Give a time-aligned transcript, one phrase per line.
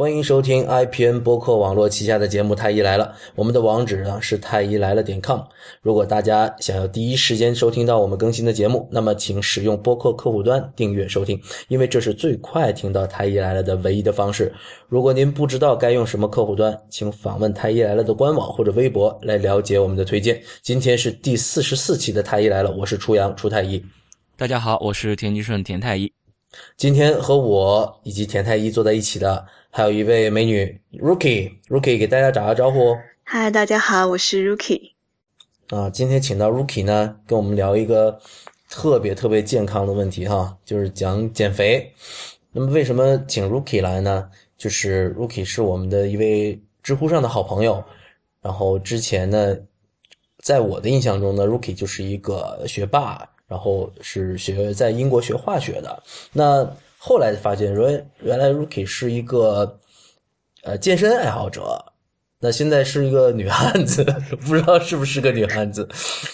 [0.00, 5.40] 欢迎收听 IPN 播客网络旗下的节目《太医来了》，我们的网址呢是太医来了点 com。
[5.82, 14.50] 如果大家想要第一时间收听到我们更新的节目，那么请使用播客客户端订阅收听，因为这是最快听到《太医来了》的唯一的方式。
[14.88, 20.42] 如果您不知道该用什么客户端，请访问《太医来了》的官网或者微博来了解我们的推荐。
[20.62, 23.84] 今天是第四十四期的《太医来了》，我是初阳初太医。
[24.34, 26.10] 大家好，我是田吉顺田太医。
[26.76, 29.46] 今天和我以及田太医坐在一起的。
[29.72, 32.96] 还有一位美女 Rookie，Rookie 给大家打个招呼。
[33.22, 34.90] 嗨，大家好，我是 Rookie。
[35.68, 38.20] 啊，今天请到 Rookie 呢，跟我们聊一个
[38.68, 41.94] 特别特别健康的问题哈，就是讲减肥。
[42.50, 44.28] 那么为什么请 Rookie 来呢？
[44.58, 47.84] 就是 Rookie 是我们的一位知乎上的好朋友。
[48.42, 49.56] 然后之前呢，
[50.38, 56.00] 在我的印象中呢，Rookie 就是一个学霸，然后是学在英国学化学的。
[56.32, 56.64] 那
[56.96, 57.90] 后来发现，说
[58.22, 59.76] 原来 Rookie 是一个
[60.62, 61.84] 呃健身爱好者，
[62.38, 64.04] 那现在是一个女汉子，
[64.46, 65.88] 不知道是不是个女汉子？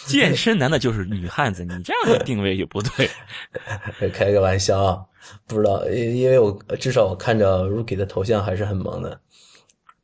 [0.07, 1.65] 健身难道就是女汉子？
[1.65, 3.09] 你这样的定位也不对。
[4.13, 5.01] 开个玩笑啊，
[5.47, 9.19] 不知道，因因为我至少我看着 Rookie 的头像还是很萌的。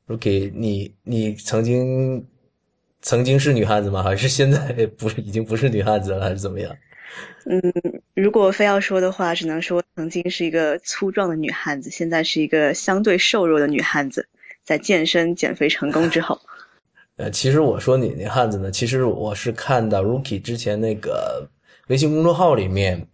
[0.09, 2.27] Rookie，你你曾经
[3.03, 4.03] 曾经是女汉子吗？
[4.03, 6.75] 还是现在不是已经不是女汉子了，还是怎么样？
[7.45, 7.61] 嗯，
[8.15, 14.29] 如果非要说的话，只能说曾经是一个粗壮的女汉子，现在是一个相对瘦弱的女汉子，
[14.63, 16.41] 在健身减肥成功之后。
[17.17, 21.47] 呃，其实我说你那汉子呢，其实我是看到 Rookie 之前那个
[21.89, 23.07] 微信公众号里面，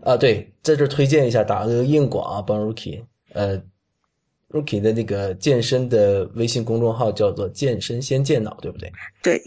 [0.00, 3.62] 啊，对，在这推荐一下，打个硬广啊，帮 Rookie，呃
[4.48, 8.90] ，Rookie 的那个健身的微信公众号叫做“健身先健脑”，对不对？
[9.22, 9.42] 对。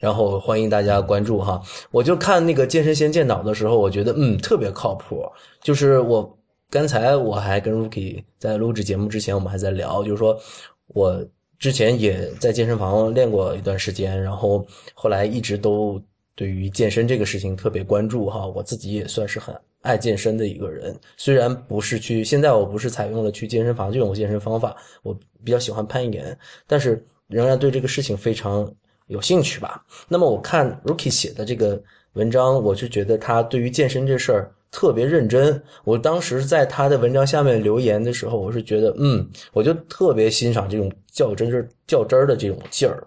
[0.00, 5.22] 然后欢迎大家关注哈，我就看那个健身先健脑的时候，我觉得嗯特别靠谱。
[5.62, 6.38] 就是我
[6.70, 10.40] 刚才我还跟 Rookie 在录制节目之前，我们还在聊，就是说
[10.86, 11.22] 我
[11.58, 16.00] 之前也在健身房练过一段时间，然后后来一直都
[16.34, 18.46] 对于健身这个事情特别关注哈。
[18.46, 25.14] 我自己也算是很爱健身的一个人，虽然不是去现在我不是采用了去健身房这种健身方法，我
[25.44, 26.34] 比较喜欢攀岩，
[26.66, 28.66] 但是仍然对这个事情非常。
[29.10, 29.84] 有兴趣吧？
[30.08, 31.82] 那么我看 Rookie 写的这个
[32.12, 35.60] 文章，我就觉得他对于健身这事儿特别认真。
[35.82, 43.04] 我当时在他的文章下面留言的时候，我是觉得，嗯，我就特别欣赏这种较真儿、较真儿的这种劲儿。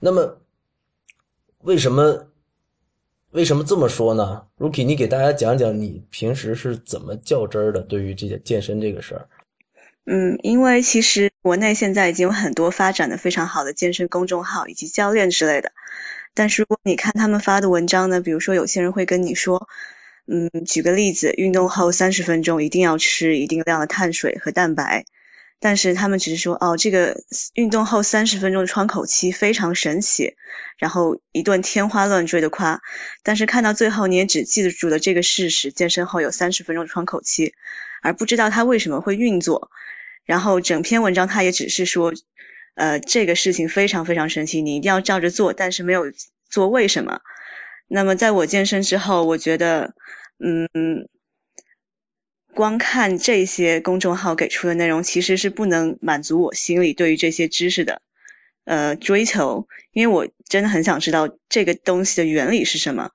[0.00, 0.36] 那么，
[1.60, 2.26] 为什么
[3.30, 7.80] 为什么这么说呢？Rookie，你给大家讲讲你平时是怎么较真儿的？
[7.82, 9.28] 对于这些健身这个事儿。
[10.06, 15.72] 嗯，因为其实国内现在已经有很多发展的非常好的健身公众号以及教练之类的，
[16.34, 19.66] 但是如果你看他们发的文章呢，比如说有些人会跟你说，
[20.26, 25.06] 嗯，举个例子，运动后三十分钟一定要吃一定量的碳水和蛋白，
[25.58, 27.22] 但是他们只是说，哦，这个
[27.54, 30.34] 运动后三十分钟的窗口期非常神奇，
[30.76, 32.82] 然后一顿天花乱坠的夸，
[33.22, 37.54] 但是看到最后你也只记得住了这个事实，健身后有三十分钟的窗口期，
[38.02, 39.70] 而不知道它为什么会运作。
[40.24, 42.12] 然后整篇文章他也只是说，
[42.74, 46.04] 呃，这个事情非常非常神奇，你一定要照着做，但是没有
[46.48, 47.20] 做为什么？
[47.86, 49.94] 那么在我健身之后，我觉得，
[50.38, 51.08] 嗯，
[52.54, 58.00] 光看这些公众号给出的内容，其实是不能满足我心里对于这些知识的
[58.64, 63.10] 呃追求，因为我真的很想知道这个东西的原理是什么。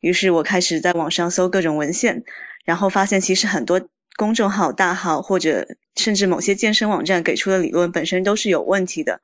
[0.00, 2.22] 于是我开始在网上搜各种文献，
[2.66, 3.88] 然后发现其实很多。
[4.20, 5.66] 公众号、大号或者
[5.96, 9.22] 甚至某些健身网站给出的理论本身都是有问题的，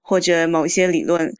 [0.00, 1.34] 或者某些理论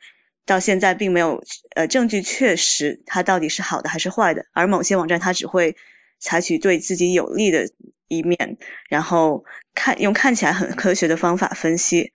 [0.44, 1.44] 到现在并没有
[1.76, 5.76] 呃证据确实它到底是好的还是坏的，而某些网站它只会
[6.18, 7.68] 采取对自己有利的
[8.08, 9.44] 一面，然后
[9.76, 12.10] 看用看起来很科学的方法分析，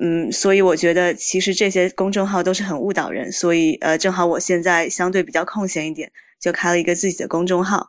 [0.00, 7.88] 嗯，所以我觉得其实这些公众号都是很误导人，所以呃正好我现在相对比较空闲一点，就开了一个自己的公众号。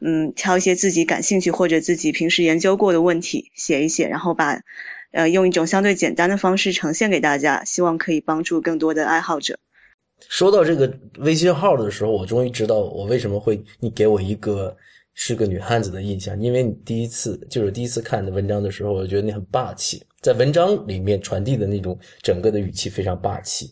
[0.00, 4.62] 嗯，挑一些自己感兴趣或者自己平时研究过的问题写一写，然后把，
[5.12, 9.58] 呃，用一种相对简单的方式呈现给大家，希望可以帮助更多的爱好者。
[10.28, 14.74] 说到这个微信号的时候，我终于知道我为什么会你给我一个
[15.12, 23.70] 是个女汉子的印象，因为你第一次就是第一次看的文章的时候，我觉得你很霸气，在文章里面传递的那种整个的语气非常霸气，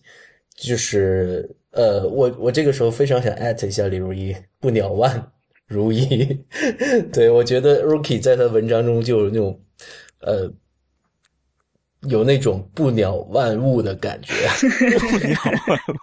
[0.58, 5.32] 就是呃，我我这个时候非常想艾特一下李如一不鸟万。
[5.68, 6.26] 如意，
[7.12, 9.60] 对我觉得 Rookie 在他文章中就有那种，
[10.20, 10.50] 呃，
[12.08, 14.32] 有那种不鸟万物的感觉。
[14.98, 15.96] 不鸟万物，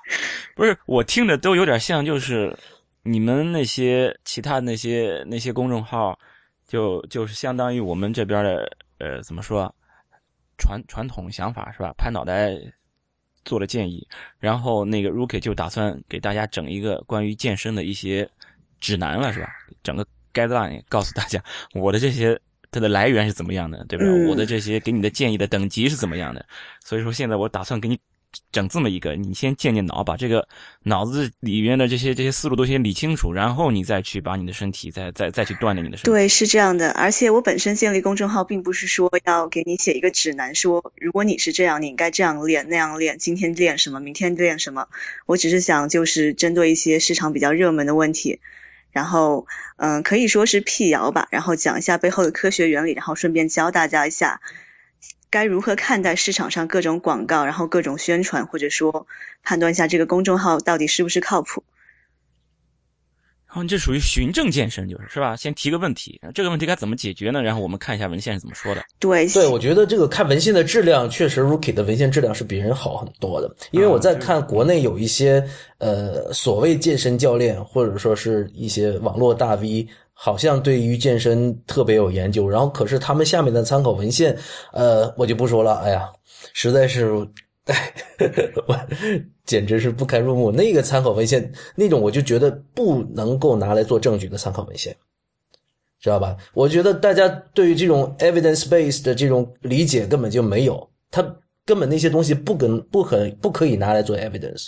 [0.55, 2.55] 不是我听着都有点像，就是
[3.01, 6.17] 你们那些其他那些那些公众号，
[6.67, 9.73] 就就是相当于我们这边的呃，怎么说
[10.59, 11.91] 传传统想法是吧？
[11.97, 12.55] 拍脑袋
[13.43, 14.07] 做了建议，
[14.37, 18.29] 然后那个 Rookie 就打算给大家整一个关于健身的一些
[18.85, 19.49] 指南了是吧？
[19.81, 21.43] 整个 guideline 告诉大家
[21.73, 22.39] 我的这些
[22.69, 24.05] 它的来源是怎么样的，对吧？
[24.05, 26.45] 嗯我的这些给你的建议的等级是怎么样的？
[26.83, 27.97] 所以说现在我打算给你
[28.51, 30.45] 整这么一个，你先健健脑，把这个
[30.83, 36.11] 脑子里面的这些这些思路都先理清楚，然后你再去把你的身体再再再去锻炼你的身体。
[36.11, 36.91] 对，是这样的。
[36.91, 44.89] 而且我本身建立公众号，并不是说要给你写一个指南，说如果你是这样，你应该这样练那样练，今天练什么，明天练什么。
[45.25, 48.41] 我只是想就是针对一些市场比较热门的问题，
[48.95, 49.45] 然后
[49.75, 54.39] 嗯，可以说是辟谣吧，然后讲一下背后的科学原理，然后顺便教大家一下
[55.29, 59.05] 该如何看待市场上各种广告，然后各种宣传，或者说
[59.43, 61.65] 判断一下这个公众号到底是不是靠谱。
[63.55, 65.33] 然后你这属于循证健身，就是是吧？
[65.33, 67.41] 先提个问题，这个问题该怎么解决呢？
[67.41, 68.83] 然后我们看一下文献是怎么说的。
[68.99, 73.49] 对，对，我觉得这个看文献的质量，确实 Rookie 的文献质量是比人好很多的。
[73.71, 75.41] 因为我在看国内有一些
[75.77, 84.37] 呃所谓健身教练，或者说是一些网络大 V，好像对于健身特别有研究，然后可是他们下面的参考文献，
[84.73, 85.75] 呃，我就不说了。
[85.75, 86.09] 哎呀，
[86.51, 87.25] 实在是，
[87.65, 87.93] 哎，
[88.67, 88.79] 我
[89.45, 90.51] 简直是不堪入目。
[90.51, 94.95] 那个参考文献那种，我就觉得不能够拿来做证据的参考文献。
[95.99, 96.37] 知道吧？
[96.53, 101.23] 我觉得大家对于这种 evidence base 的这种理解根本就没有，他
[101.65, 104.67] 根本那些东西不跟不可不可以拿来做 evidence。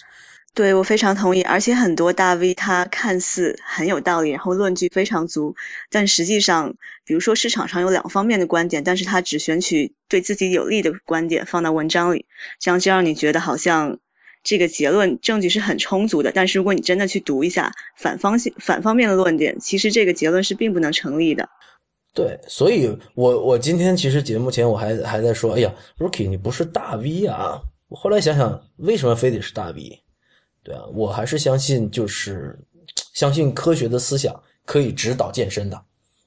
[0.57, 1.43] 对，我非常同意。
[1.43, 5.55] 而且很多大 V 他看似很有道理，然后论据非常足，
[5.91, 6.73] 但实际上，
[7.05, 12.25] 比如说市场上有两方面的观点，但是他只选取对自己有利的观点放到文章里，
[12.59, 13.99] 这样就让你觉得好像
[14.41, 16.31] 这个结论证据是很充足的。
[16.33, 21.49] 但是如果你真的去读一下反方性反方面的论点，其实这个结论是并不能成立的。
[22.15, 27.61] 对，所以我我今天其实节目前我还还在说，哎呀，Rookie 你不是大 V 啊！
[27.89, 30.01] 我后来想想，为什么非得是大 V？
[30.67, 32.59] 对啊，我还是相信就是
[33.13, 35.81] 相信科学的思想可以指导健身的，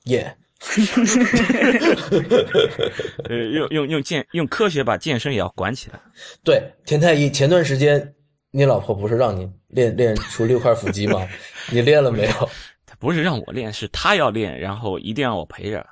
[0.04, 0.34] 耶、
[3.28, 6.00] 呃，用用用健用科学把健身也要管起来。
[6.42, 8.14] 对，田太医，前段时间
[8.50, 11.28] 你老婆不是让你练练出六块腹肌吗？
[11.70, 12.32] 你练了没有？
[12.86, 15.86] 他不是让我练，是他要练，然后一定要我陪着，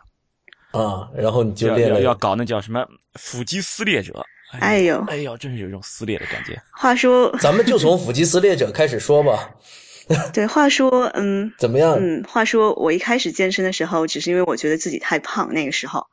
[0.71, 2.83] 啊，然后你就练了要要搞那叫什么
[3.17, 4.25] 腹肌撕裂者。
[4.51, 6.61] 哎呦哎呦，真是有一种撕裂的感觉。
[6.73, 9.51] 话说，咱们就从腹肌撕裂者开始说吧，
[10.33, 11.99] 对，话说，嗯，怎么样？
[12.01, 16.07] 嗯，话说我一开始健身的时候，只是因为我觉得自己太胖那个时候，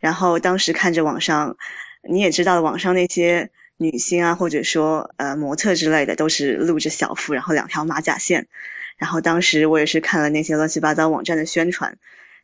[0.00, 1.56] 然后当时看着网上，
[2.08, 8.48] 你也知道网上那些女星啊，或者说呃模特之类的，都是露着小腹，然后两条马甲线，
[8.96, 11.98] 然后当时我也是看了那些乱七八糟网站的宣传，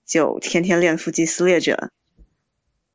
[0.07, 1.91] 就天天练腹肌撕裂者。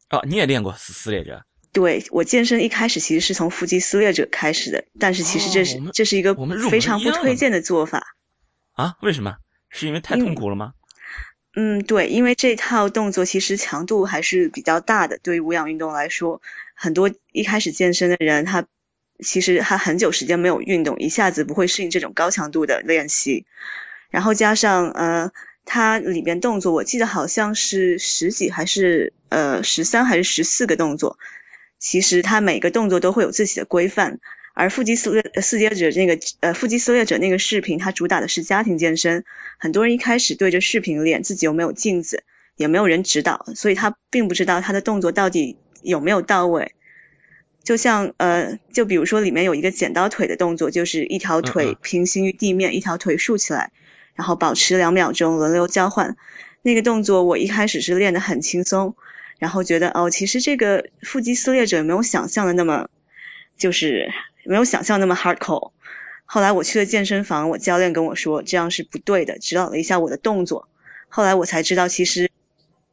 [0.09, 1.43] 哦，你也练过撕撕裂者？
[1.73, 6.35] 对我健身一开始其实是从腹肌撕裂者开始的，但是其实这是、哦这是一个
[6.69, 8.15] 非常不推荐的做法。
[8.73, 8.95] 啊？
[9.01, 9.37] 为什么？
[9.69, 10.73] 是因为太痛苦了吗？
[11.53, 16.41] 嗯，对，因为这套动作其实强度还是比较大的，对于无氧运动来说，
[16.75, 18.65] 很多一开始健身的人，他
[19.23, 23.45] 其实他很久时间没有运动，一下子不会适应这种高强度的练习，
[24.09, 25.31] 然后加上呃，
[25.65, 31.19] 它里边动作我记得好像是十几还是呃十三还是十四个动作，
[31.81, 34.19] 其实他每个动作都会有自己的规范。
[34.53, 39.23] 而腹肌撕裂撕裂者那个呃腹肌撕裂者那个视频，它主打的是家庭健身，
[39.57, 42.23] 很多人一开始对着视频练，自己又没有镜子，
[42.57, 46.73] 也没有人指导，所以他并不知道他的动作到底有没有到位。
[47.63, 53.71] 就像呃，就比如说里面有一个剪刀腿的动作，就是一条嗯腿嗯平行于地面，一条腿竖起来，
[54.15, 56.17] 然后保持两秒钟轮流交换。
[56.61, 58.95] 那个动作我一开始是练得很轻松，
[59.41, 62.89] 然后觉得哦，其实这个腹肌撕裂者没有想象的那么，
[63.57, 64.11] 就是
[64.45, 65.71] 没有想象那么 hardcore。
[66.25, 70.69] 后来我去了健身房，我教练跟我说这样是不对的，指导了一下我的动作。
[71.09, 72.29] 后来我才知道，其实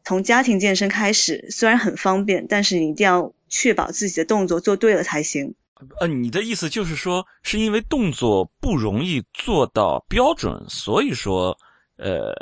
[0.07, 5.55] 从家庭健身开始虽然很方便，但是你一定要确保自己的动作做对了才行。
[6.01, 11.59] 呃，你的意思就是说，是因为动作不容易做到标准，所以说，
[11.99, 12.33] 呃，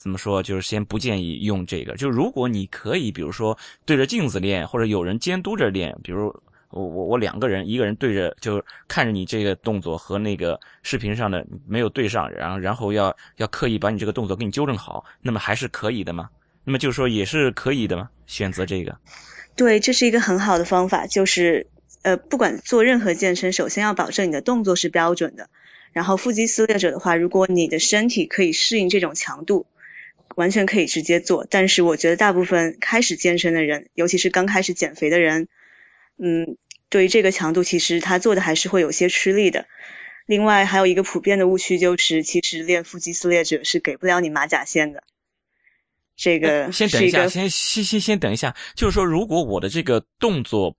[0.00, 1.94] 怎么说，就是先不建议用这个。
[1.94, 6.34] 就如果你可以，比如说对着镜子练，或者有人监督着练，比如
[6.70, 16.30] 我我我两个人，一个人对着，就看着你这个动作和那个视频上的没有对上，然后然后要要刻意把你这个动作给你纠正好，那么还是可以的吗？
[16.64, 18.08] 那么就是说也是可以的吗？
[18.26, 18.96] 选择这个。
[19.54, 21.66] 对，这是一个很好的方法，就是
[22.00, 25.50] 呃，不管做任何健身，首先要保证你的动作是标准的。
[25.92, 29.66] 然后腹肌撕裂者的话，如果你的身体可以适应这种强度，
[30.36, 31.46] 完全可以直接做。
[31.48, 35.48] 但是我觉得大部分开始健身的人，尤其是刚开始减肥的人，
[36.18, 36.56] 嗯，
[36.88, 39.66] 对于这个强度，其实他做的还是会有些吃力的。
[40.26, 45.02] 另外还有一个普遍的误区就是，其实练腹肌撕裂者是给不了你马甲线的。
[46.14, 50.76] 这个先等一下，先先先先等一下，就是说，如果我的这个动作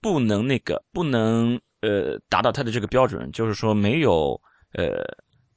[0.00, 4.40] 不能那个不能呃达到他的这个标准，就是说没有
[4.72, 5.04] 呃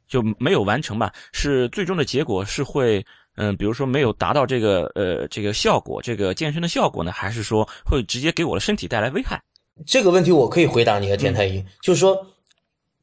[0.08, 9.42] 就没有完成吧，是最终的结果是会嗯，比如说没有达到这个呃这个效果，这个健身的效果呢，还是说会直接给我的身体带来危害？
[9.86, 12.26] 这个问题我可以回答你的，田太医，就是说。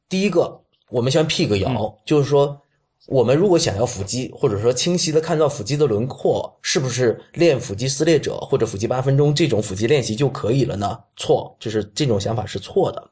[0.08, 2.60] 第一个，我们先辟个谣，就是说，
[3.06, 11.02] 我们如果想要腹肌，或者说清晰的看到腹肌的轮廓，是不是练腹肌撕裂者或者腹肌八分钟这种腹肌练习就可以了呢？
[11.16, 13.10] 错，就是这种想法是错的。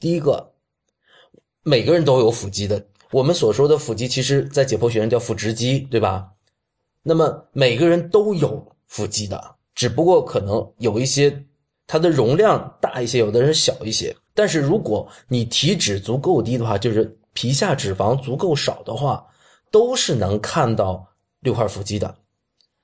[0.00, 0.54] 第一个，
[1.62, 6.28] 每个人都有腹肌的，我们所说的腹肌，其实在解剖学上叫腹直肌，对吧？
[7.02, 11.44] 那么每个人都有腹肌的，只不过可能有一些
[11.86, 14.14] 它的容量大一些，有的人小一些。
[14.34, 19.26] 但是如果你体脂足够低的话，就是皮下脂肪足够少的话，
[19.70, 21.06] 都是能看到
[21.40, 22.14] 六块腹肌的。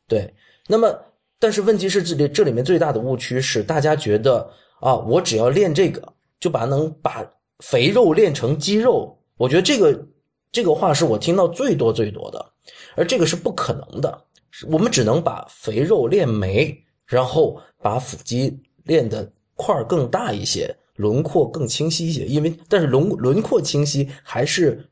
[0.08, 0.32] 对，
[0.66, 0.98] 那么
[1.38, 4.50] 但是问题是这里这里面最大的误区是，大家觉得
[4.80, 7.24] 啊，我只要练这个，就把能把
[7.58, 9.18] 肥肉练成肌肉。
[9.36, 10.06] 我觉得这个
[10.54, 12.52] 这个话是我听到最多最多的，
[12.94, 14.24] 而这个是不可能的。
[14.70, 20.74] 我们只能把肥肉练没，然后把腹肌练的块更大一些。
[20.94, 24.88] 轮廓更清晰一些，因为但是轮轮廓清晰还是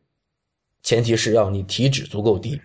[0.82, 2.60] 前提是要你体脂足够低。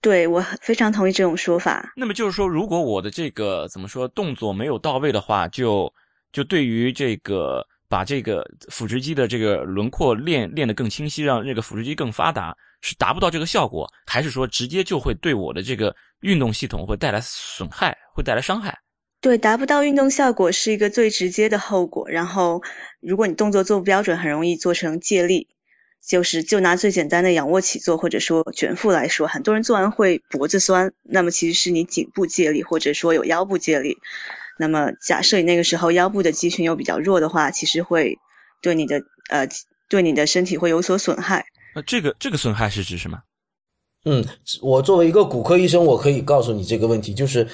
[0.00, 1.92] 对我非常同意这种说法。
[1.96, 5.92] 那么就是说，如果我的这个怎么说动作没有到位的话，就
[6.30, 18.78] 就对于这个把这个腹直肌的这个轮廓练练得更清晰，让这个腹直肌更发达，是达不到这个效果，还是说直接就会对我的这个运动系统会带来损害，会带来伤害？
[19.20, 22.08] 对，达不到运动效果是一个最直接的后果。
[22.08, 22.62] 然后，
[23.02, 25.48] 如果你动作做不标准，很容易做成借力。
[26.04, 33.98] 就是就拿最简单的仰卧起坐或者说卷腹来说，很多人做完会脖子酸，那么其实是你颈部借力，或者说有腰部借力。
[34.58, 38.18] 那么假设你那个时候腰部的肌群又比较弱的话，其实会
[38.60, 39.48] 对你的呃
[39.88, 41.44] 对你的身体会有所损害。
[41.74, 43.18] 那这个这个损害是指什么？
[44.04, 44.24] 嗯，
[44.60, 47.46] 我作为一个骨科医生，我可以告诉你这个问题，就是。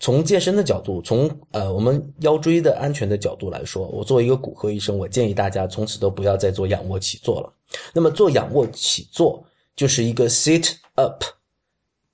[0.00, 7.50] 从健身的角度，从呃我们腰椎的安全的角度来说，我作为一个骨科医生，我建议大家从此都不要再做仰卧起坐了。
[7.94, 9.42] 那么做仰卧起坐
[9.76, 11.24] 就是一个 sit up，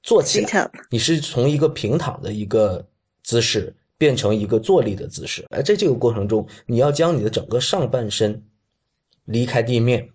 [0.02, 2.86] 坐起来，你是从一个平躺的一个
[3.30, 5.46] 姿势变成一个坐立的姿势。
[5.50, 8.42] 而在这个过程中，你要将你的整个上半身
[9.26, 10.10] 离开地面，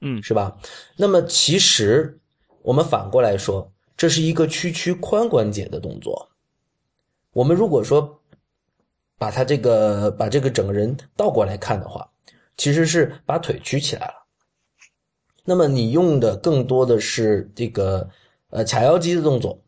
[0.00, 0.56] 嗯，是吧？
[0.96, 2.18] 那么其实
[2.62, 6.30] 我们反过来说，这是一个屈曲髋关节的动作。
[7.34, 8.18] 我们如果说
[9.18, 12.08] 把他这个把这个整个人倒过来看的话，
[12.56, 14.14] 其实是把腿曲起来了。
[15.44, 18.08] 那么你用的更多的是这个
[18.48, 19.60] 呃髂腰肌的动作，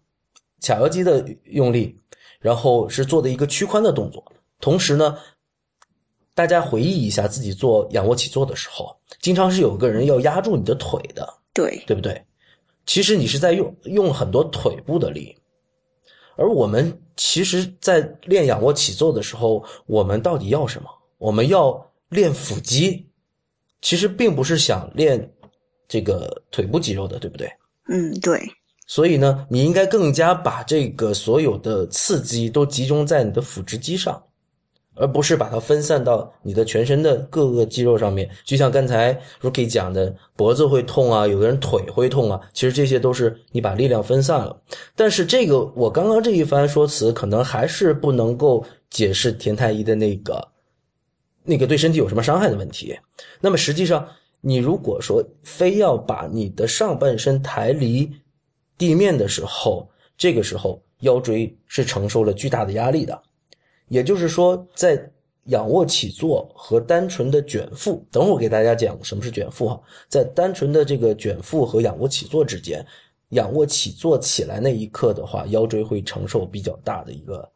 [0.63, 1.95] 髂腰肌的用力，
[2.41, 4.25] 然后是做的一个屈髋的动作。
[4.61, 5.19] 同时呢，
[6.35, 12.25] 大家回忆一下自己做仰卧起坐的时候，经常是有个人要压住你的腿的，对对不对？
[12.87, 15.37] 其实你是在用用很多腿部的力。
[16.37, 20.89] 而我们其实，在练仰卧起坐的时候，我们到底要什么？
[21.19, 23.09] 我们要练腹肌，
[23.81, 25.33] 其实并不是想练
[25.89, 27.51] 这个腿部肌肉的，对不对？
[27.89, 28.39] 嗯，对。
[28.87, 34.23] 所以呢，你应该更加把这个所有的刺激都集中在你的腹直肌上。
[34.99, 39.13] 而不是把它分散到你的全身的各个肌肉上面，就像刚才
[39.43, 44.59] Rookie 讲的，脖子会痛啊，有的人腿会痛啊，其实这些都是你把力量分散了。
[44.95, 50.49] 但是这个我刚刚这一番说辞，可能还是不能够解释田太医的那个
[51.45, 52.99] 那个对身体有什么伤害的问题。
[53.39, 54.09] 那么实际上，
[54.41, 58.11] 你如果说非要把你的上半身抬离
[58.79, 63.23] 地面的时候，这个时候腰椎是承受了巨大的压力的。
[63.89, 65.11] 也就是说，在
[65.45, 69.81] 仰卧起坐和单纯的卷腹，等会儿给大家讲什么是卷腹哈。
[70.09, 72.85] 在单纯的这个卷腹和仰卧起坐之间，
[73.29, 77.49] 仰卧起坐起来那一刻的话，腰椎会承受比较大的一个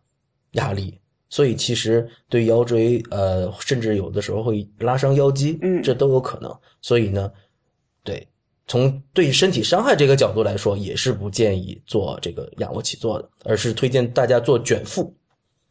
[0.53, 6.57] 压力，所以其实对腰椎，呃，甚至有的时候会拉伤腰肌，嗯，这都有可能。
[6.81, 7.33] 所以呢，
[8.05, 8.25] 对，
[8.71, 15.13] 从对身体伤害这个角度来说，也是不建议做这个仰卧起坐的，而是推荐大家做卷腹。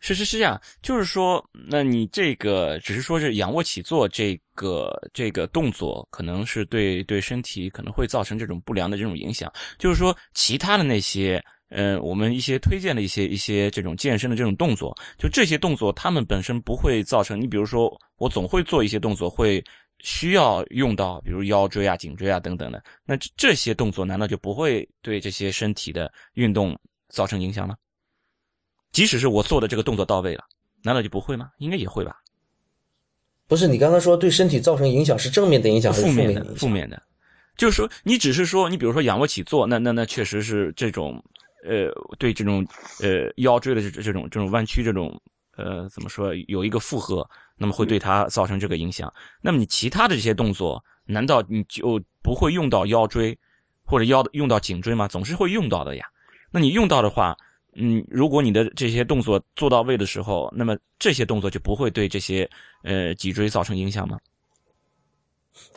[0.02, 9.50] 是是是这样，就是说，那你这个只是说是仰卧起坐这个这个动作，可能是对对身体可能会造成这种不良的这种影响。
[9.78, 19.64] 就是说，其他的那些呃，我们一些推荐的一些一些这种健身的这种动作，就这些动作，他们本身不会造成你，比如说我总会做一些动作，会
[20.00, 26.78] 需要用到，比如腰椎啊、颈椎啊等等的，那这些动作难道就不会对这些身体的运动
[27.10, 27.76] 造成影响吗？
[28.92, 30.44] 即使是我做的这个动作到位了，
[30.84, 31.50] 难道就不会吗？
[31.58, 32.18] 应该也会吧。
[33.48, 36.56] 不是，你刚才说对身体造成影响是正面的影响还是负面的？
[36.56, 37.02] 负面的，
[37.58, 41.24] 就是说你只是说你比如说仰卧起坐，那那那确实是这种。
[41.62, 42.66] 呃，对这种
[43.02, 45.22] 呃腰椎的这这种这种弯曲这种
[45.60, 49.14] 呃怎么说有一个负荷，那么会对它造成这个影响。
[49.42, 53.38] 那么你其他的这些动作，难道你就不会用到腰椎
[53.86, 55.08] 或者腰用到颈椎吗？
[55.08, 56.06] 总是会用到的呀。
[56.52, 57.36] 那你用到的话，
[57.76, 62.50] 嗯，如果你的这些动作做到位的时候，那么这些动作就不会对这些
[62.84, 64.18] 呃脊椎造成影响吗？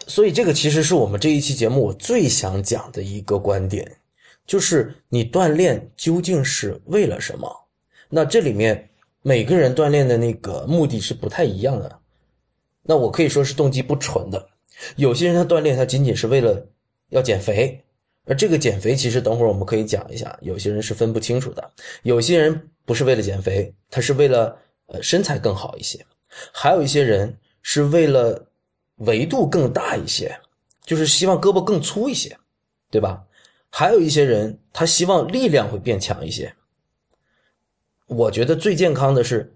[0.06, 3.98] 所以这个其实是我们这一期节目我最想讲的一个观点。
[4.44, 7.48] 就是你锻炼究竟是为了什么？
[8.08, 8.90] 那这里面
[9.22, 11.98] 每个人锻炼的那个目的是不太一样的。
[12.82, 14.48] 那我可以说是动机不纯的。
[14.96, 16.66] 有些人他锻炼他仅仅是为了
[17.10, 17.80] 要减肥，
[18.24, 20.36] 而这个减肥其实等会儿我们可以讲一下。
[20.42, 21.70] 有些人是分不清楚的。
[22.02, 26.04] 有些人不是为了减肥，他是为了呃身材更好一些。
[26.52, 28.44] 还有一些人是为了
[28.96, 30.36] 维度更大一些，
[30.84, 32.36] 就是希望胳膊更粗一些，
[32.90, 33.22] 对吧？
[33.70, 36.52] 还有一些人，他希望力量会变强一些。
[38.12, 39.52] 我觉得最健康的是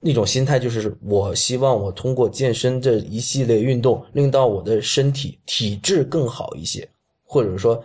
[0.00, 6.88] 那种心态，就是我希望我通过健身这一系列运动，令到我的身体体质更好一些，
[7.24, 7.82] 或者说，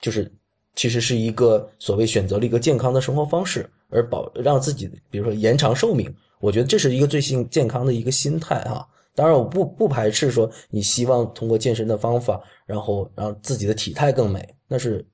[0.00, 0.30] 就是
[0.74, 6.14] 其实是一个所谓选择了一个健康的生活方式，而保让自己，比如说延长寿命。
[6.38, 8.86] 我觉得这是一个最性健康的一个心态啊。
[9.14, 14.48] 当然，我不不排斥说你希望通过健身的方法，然后让自己的体态更美。
[14.66, 15.04] 那是，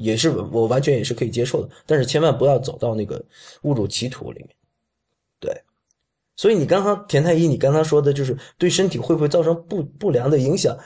[0.00, 3.22] 也是我完全也是可以接受的，但是千万不要走到那个
[3.62, 4.48] 误入歧途里面。
[5.38, 5.54] 对，
[6.36, 10.76] 所以你刚刚田太医，你刚刚说的就是对身体会不会造成不不良的影响？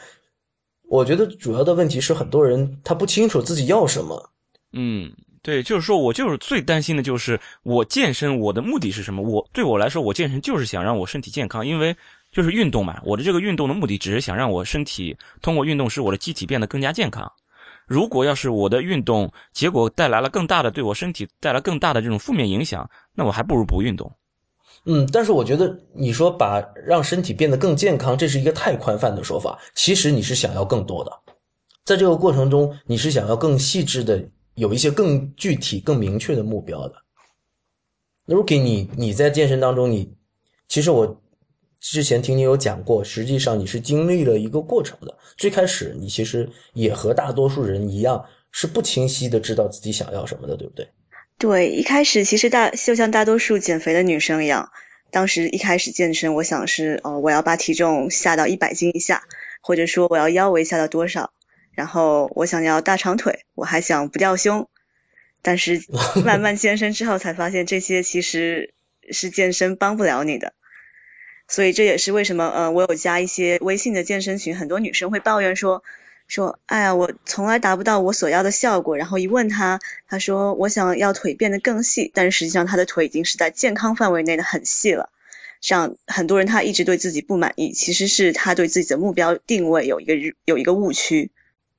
[0.89, 4.31] 我觉得主要的问题是很多人他不清楚自己要什么。
[4.73, 9.23] 嗯，对，就是说我就是最担心的就是我健身，我的目的是什么？
[9.23, 11.97] 我对我来说，我健身就是想让我身体健康，因为
[12.33, 13.01] 就是运动嘛。
[13.05, 17.33] 我的这个运动的目的只是想让我身体通过运动使我的机体变得更加健康。
[17.87, 24.11] 如果要是我的运动结果带来了更大的对我身体带来更大的这种负面影响，那我还不如不运动。
[24.87, 29.59] 嗯，但是我觉得你说把让身体变得更健康，这是一个太宽泛的说法。
[29.75, 31.13] 其实你是想要更多的，
[31.85, 34.23] 在这个过程中，你是想要更细致的，
[34.55, 36.95] 有一些更具体、更明确的目标的。
[38.27, 40.15] 那如果你你在健身当中，你
[40.69, 41.21] 其实我。
[41.85, 45.15] 之前听你有讲过，实际上你是经历了一个过程的。
[45.37, 50.89] 最开始你其实也和大多数人一样，是不清晰的知道自己想要什么的，对不对？
[51.37, 54.71] 对，一开始其实大就像大多数减肥的女生一样，
[55.11, 59.25] 当时一开始健身，我想是哦，我要把体重下到一百斤以下，
[59.61, 61.35] 或者说我要腰围下到多少，
[61.73, 64.71] 然后我想要大长腿，我还想不掉胸。
[65.43, 65.83] 但是
[66.25, 68.73] 慢慢健身之后才发现，这些其实
[69.11, 70.55] 是健身帮不了你的。
[71.47, 75.83] 所以这也是为什么，呃，我有加一些微信的健身群，很多女生会抱怨说，
[76.27, 78.97] 说，哎呀，我从来达不到我所要的效果。
[78.97, 79.79] 然后一问她，
[80.09, 85.11] 她说我想要腿变得更细，但是实际上她的腿已经是在健康范围内的很细了。
[85.61, 90.15] 这样很多人他一直对自己不满意，其实是他对自己的目标定位有一个
[90.47, 91.31] 有一个误区。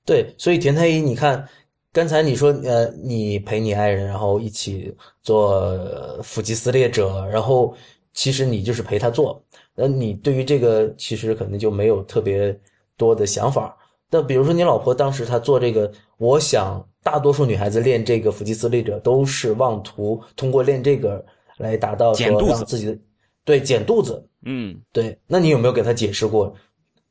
[0.05, 1.49] 对，所以田太医，你看
[1.91, 7.75] 刚才你说，呃，你陪你爱人，然后一起做腹肌撕裂者，然后。
[8.15, 9.39] 其实你就是陪他做，
[9.75, 12.57] 那你对于这个其实可能就没有特别
[12.97, 13.77] 多的想法。
[14.09, 21.23] 那比如说你老婆当时她做这个，我想大多数女孩子练这个腹肌撕裂者都是妄图通过练这个
[21.57, 22.97] 来达到减肚子自己的
[23.43, 24.25] 对减肚子。
[24.43, 25.19] 嗯，对。
[25.27, 26.55] 那你有没有给她解释过，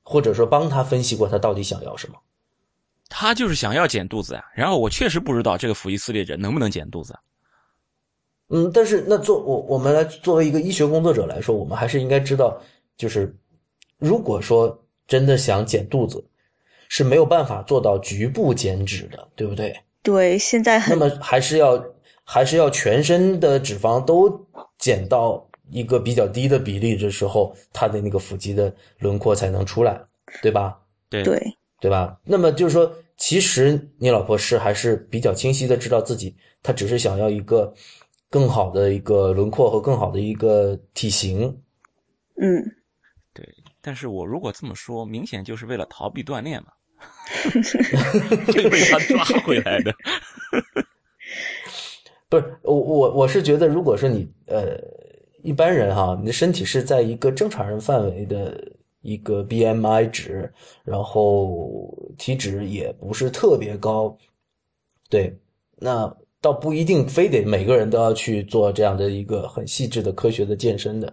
[0.03, 2.15] 或者说帮她分析过她到底想要什么？
[3.11, 4.45] 她就是想要减肚子呀。
[4.55, 7.15] 然后我确实不知道这个腹肌撕裂者能不能减肚子。
[8.57, 12.57] 嗯，但是那做我我们来作为一个医学工作者来说，我们还是应该知道，
[12.97, 13.35] 就是
[13.99, 16.25] 如果说真的想减肚子，
[16.89, 19.75] 是没有办法做到局部减脂的，对不对？
[20.05, 21.85] 对，现在很那么还是要
[22.23, 24.31] 还是要全身的脂肪都
[24.79, 30.01] 减到一个比较低的比例的时候，它的那个腹肌的轮廓才能出来，
[30.43, 30.79] 对吧？
[31.11, 31.43] 对对
[31.81, 32.17] 对吧？
[32.23, 37.75] 那么就是说，其实你老婆是还是比较清晰的知道自己，她只是想要一个。
[38.31, 41.63] 更好的一个轮廓和更好的一个体型，
[42.41, 42.65] 嗯，
[43.33, 43.49] 对。
[43.81, 46.73] 但是我如果这么说，明显就是为了逃避锻炼嘛，
[48.53, 49.95] 被他抓回来的。
[52.29, 54.77] 不是我我我是觉得，如果说你呃
[55.43, 58.61] 一般人哈，你的身体是在一个正常人范围的
[59.03, 64.17] 一个 BMI 值，然后体脂也不是特别高，
[65.09, 65.39] 对，
[65.77, 66.13] 那
[66.45, 71.11] 倒不一定非得每个人都要去做这样的一个很细致的科学的健身的。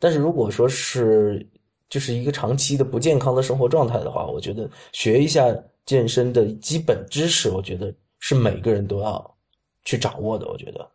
[0.00, 1.48] 但是如果说是
[1.88, 5.46] 就是一个长期的不健康的生活状态的话，我觉得学一下
[5.86, 9.36] 健身的基本知识，我觉得是每个人都要
[9.84, 10.48] 去掌握的。
[10.48, 10.90] 我觉得，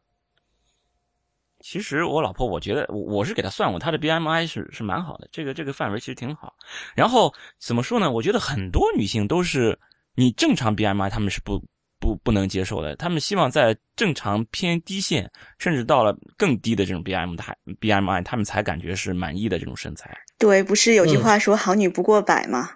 [1.62, 6.54] 其实我老婆，我觉得我是给她算过，她的 BMI 是是蛮好的，这个这个范围其实挺好。
[6.93, 8.12] 然后怎么说呢？
[8.12, 9.80] 我觉得很多女性都是
[10.13, 11.63] 你正常 BMI，她们是不
[11.99, 20.17] 不不能接受的，他们希望在正常偏低线，甚至到了更低的这种 BMI，她 BMI，他们才感觉是满意的这种身材。
[20.38, 22.69] 对，不是有句话说“好女不过百”吗？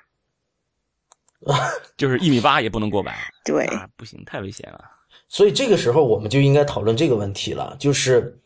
[1.98, 3.18] 就是一米八也不能过百。
[3.44, 4.84] 对，啊，不行，太危险了。
[5.28, 8.38] 所以这个时候我们就应该讨论这个问题了，就是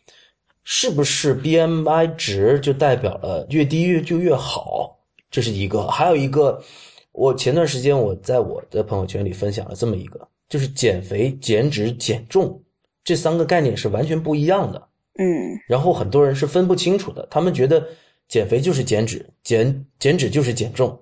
[0.63, 4.97] 是不是 BMI 值就代表了越低越就越好？
[5.29, 6.63] 这是一个，还有一个，
[7.11, 12.63] 我前段时间我在我的朋友圈里分享了这么一个，就是减肥、减脂、减重
[13.03, 14.89] 这三个概念是完全不一样的。
[15.17, 17.87] 嗯，然后很多人是分不清楚的，他们觉得
[18.27, 21.01] 减肥就是减脂，减减脂就是减重，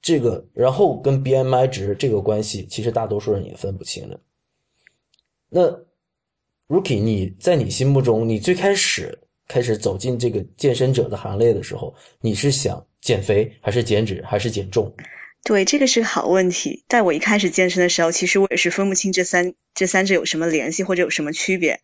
[0.00, 4.18] 这个然后跟 BMI 值这个关系，其实大多数人也分不清的。
[5.50, 5.68] 那
[6.68, 14.92] Rookie，你在你心目中，你最开始开始走进这个健身者的行列的时候，你是想减肥还是减脂还是减重？
[15.46, 16.82] 对，这个是个好问题。
[16.88, 21.78] 在我一开始健身的时候，其实我也是分不清这三这三者有什么联系或者有什么区别。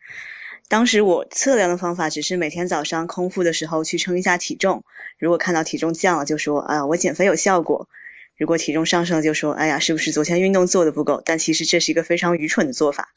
[0.66, 4.82] 当时我测量的方法只是每天早上空腹的时候去称一下体重，
[5.16, 7.86] 如果看到体重降了，就说啊我减肥有效果；
[8.36, 11.22] 如果体重上升了，就说哎呀是不是昨天运动做的不够？
[11.24, 13.10] 但其实这是一个非常愚蠢的做法。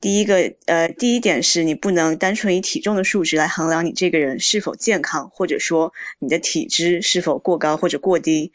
[0.00, 8.52] 第一个，呃，第一点是你不能单纯以体重的数值来衡量你这个人是否健康，或者说你的体脂是否过高或者过低。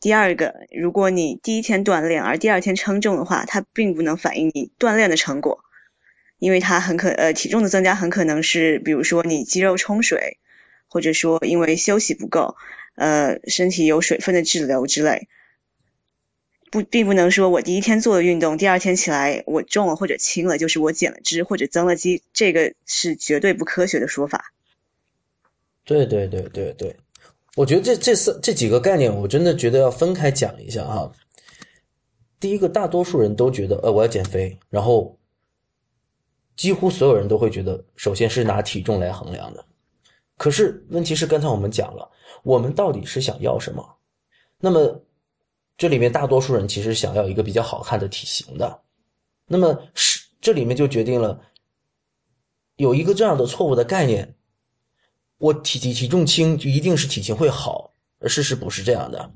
[0.00, 5.62] 第二个，如果你第一天锻炼而第二天称重的话，它并不能反映你锻炼的成果，
[6.38, 10.38] 因为它很可，呃，体重的增加很可能是，比如说你肌肉充水，
[10.88, 12.56] 或者说因为休息不够，
[12.94, 15.28] 呃，身体有水分的滞留之类。
[16.70, 24.54] 不，并不能说我第一天做的运动，第二天起来我重了或者轻了，就是我减了脂或者增了肌，这个是绝对不科学的说法。
[25.84, 26.96] 对对对对对，
[27.60, 31.12] 我觉得这这三这几个概念，我真的觉得要分开讲一下哈。
[32.38, 35.18] 第一个，大多数人都觉得，呃，我要减肥，然后
[36.56, 39.62] 几乎所有人都会觉得，首先是拿体重来衡量的。
[40.38, 42.10] 可是问题是，刚才我们讲了，
[42.44, 43.86] 我们到底是想要什么？
[44.58, 45.04] 那么。
[45.76, 48.82] 这里面大多数人其实想要一个比较好看的体型的，
[49.46, 51.40] 那么是这里面就决定了
[52.76, 54.34] 有一个这样的错误的概念：
[55.40, 59.28] 我体体体重轻就一定是体型会好，而事实不是这样的。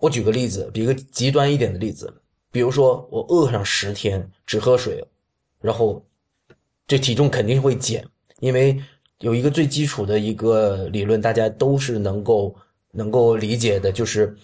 [0.00, 5.04] 我举个例子，比一个极端一点的例子，比如说我饿上十天只喝水，
[5.60, 6.02] 然后
[6.86, 8.02] 这体重肯定会减，
[8.40, 8.80] 因为
[9.18, 12.56] 有一个最基础的一个理论，大家都是能够
[12.92, 14.34] 能够理解的，就是。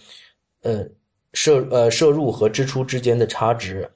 [0.61, 0.85] 呃，
[1.31, 3.89] 摄呃摄入和支出之间的差值，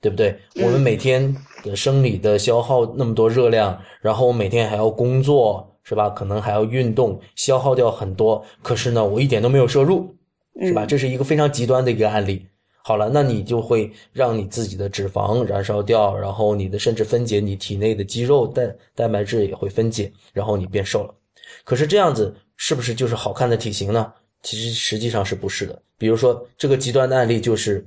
[0.00, 0.36] 对不对？
[0.56, 6.08] 我们每天的生理的消耗那么多热量，然后我每天还要工作，是吧？
[6.10, 8.44] 可能还要运动，消耗掉很多。
[8.62, 10.14] 可是呢，我一点都没有摄入，
[10.60, 10.86] 是吧？
[10.86, 12.46] 这是一个非常极端的一个案例。
[12.84, 21.14] 好了，那你就会让你自己的脂肪燃烧掉，然后你的甚至分解你体内的肌肉蛋蛋白质也会分解，然后你变瘦了。
[21.62, 24.12] 可是这样子是不是就是好看的体型呢？
[24.42, 25.80] 其实实际上是不是的？
[25.96, 27.86] 比如说这个极端的案例就是，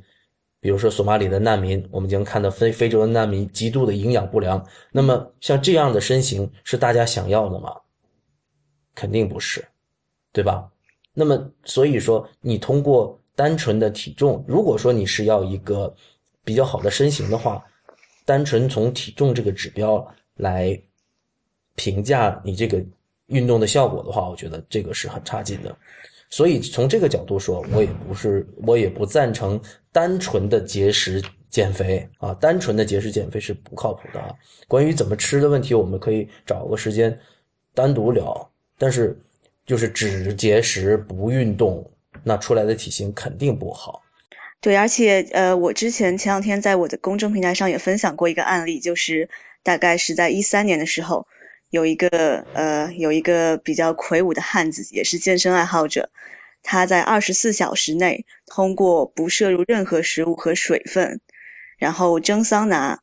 [0.62, 4.65] 比如说索马里的难民，我们经看到非非洲的难民极度的营养不良。
[4.93, 7.75] 那么像这样的身形是大家想要的吗？
[8.95, 9.63] 肯定不是，
[10.31, 10.67] 对吧？
[11.13, 15.93] 那么所以说，你通过单纯的体重，如果说你是要一个
[16.43, 17.63] 比较好的身形的话，
[18.25, 20.05] 单纯从体重这个指标
[20.36, 20.77] 来
[21.75, 22.84] 评价你这个
[23.27, 25.75] 运动的效果的话，我觉得这个是很差劲的。
[26.29, 29.60] 所以从这个角度说，我也不是，我也不赞成
[29.91, 34.36] 单纯的节食减肥啊，单纯的节食减肥是不靠谱的啊。
[34.67, 37.17] 关于怎么吃的问题，我们可以找个时间
[37.73, 38.51] 单独聊。
[38.86, 39.19] 但是，
[39.65, 41.89] 就是只节食不运动，
[42.24, 44.04] 那出来的体型肯定不好。
[44.62, 49.28] 对，而且呃，我之前前两天在我的公众平台上也分享过一个案例，就是
[49.63, 51.26] 大概是在一三年的时候。
[51.71, 56.12] 有一个呃，有一个比较魁梧的汉子，也是健身爱好者。
[56.62, 61.21] 他在二十四小时内，通过不摄入任何食物和水分，
[61.80, 63.02] 然后蒸桑拿，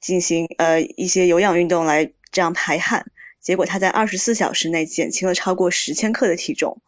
[0.00, 3.06] 进行呃一些有氧运动来这样排汗，
[3.46, 6.82] 结果他在二十四小时内减轻了超过十千克的体重，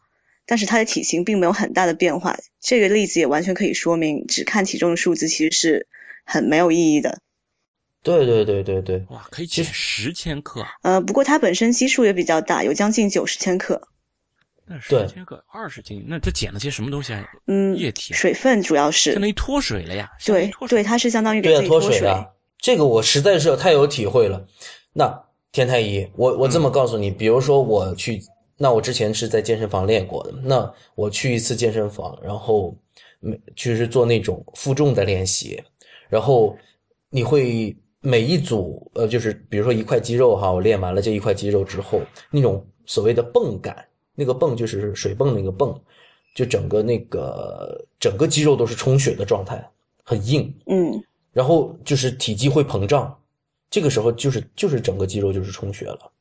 [0.44, 2.36] 但是他的体型并没有很大的变化。
[2.60, 5.86] 这个例子也完全可以说明，只看体重的数字其实是
[6.24, 7.20] 很没有意义的。
[8.02, 13.80] 对对对对对，哇，可以减十千克，呃，不过它本身基数也比较大，有将近九十千克。
[14.66, 17.24] 那十对千克二十斤，那它减了些什么东西啊？
[17.46, 20.10] 嗯，液体啊水分主要是相当于脱水了呀。
[20.26, 24.44] 对对，它是相当于给自己脱脱水了，这个我实在是太有体会了。
[24.92, 28.20] 那天太医，我我这么告诉你，比如说我去，
[28.56, 32.76] 那我之前是在健身房练过的，那我去一次健身房，然后
[33.20, 35.62] 每就是做那种负重的练习，
[36.08, 36.56] 然后
[37.10, 43.84] 你会每一组呃，就是比如说一块肌肉哈，我练完了这一块肌肉之后，那种所谓的泵感，
[44.14, 45.74] 那个泵就是水泵那个泵，
[46.34, 49.66] 就整个那个整个肌肉都是充血的状态，
[50.04, 51.02] 很硬，嗯。
[51.30, 53.16] 然后就是体积会膨胀，
[53.70, 56.12] 这个时候就是就是整个肌肉就是充血了。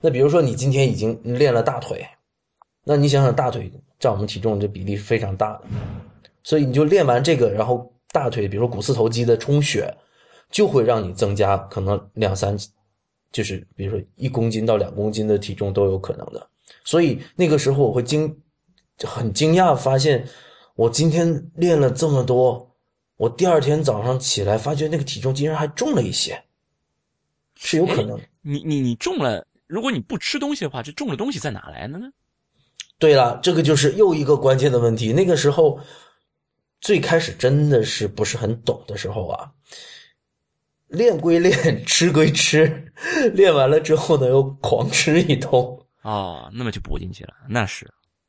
[0.00, 2.06] 那比如说你今天已经练了大腿，
[2.84, 5.62] 那你想想大腿占我们体重这比例是非常大的，
[6.42, 9.94] 所以你就练完这个，然后大腿比如说股四头肌的充血，
[10.50, 12.56] 就会让你增加可能两三，
[13.30, 16.48] 就是比如说一公斤到两公斤的体重都有可能的。
[16.84, 18.34] 所以那个时候我会惊
[19.04, 20.26] 很惊讶，发现
[20.76, 22.74] 我今天练了这么多，
[23.18, 26.42] 我第二天早上起来发觉那个体重竟然还重了一些，
[27.62, 28.24] 是有可能的。
[28.42, 32.10] 你你你中了，如果你不吃东西的话，这中了东西在哪来的呢？
[32.98, 35.12] 对了，这个就是又一个关键的问题。
[35.12, 35.78] 那个时候
[36.80, 39.52] 最开始真的是不是很懂的时候啊，
[40.88, 42.92] 练归练， 吃归吃，
[43.34, 45.78] 练完了之后呢又狂吃一通。
[46.02, 47.86] 哦，那么就补进去了，那是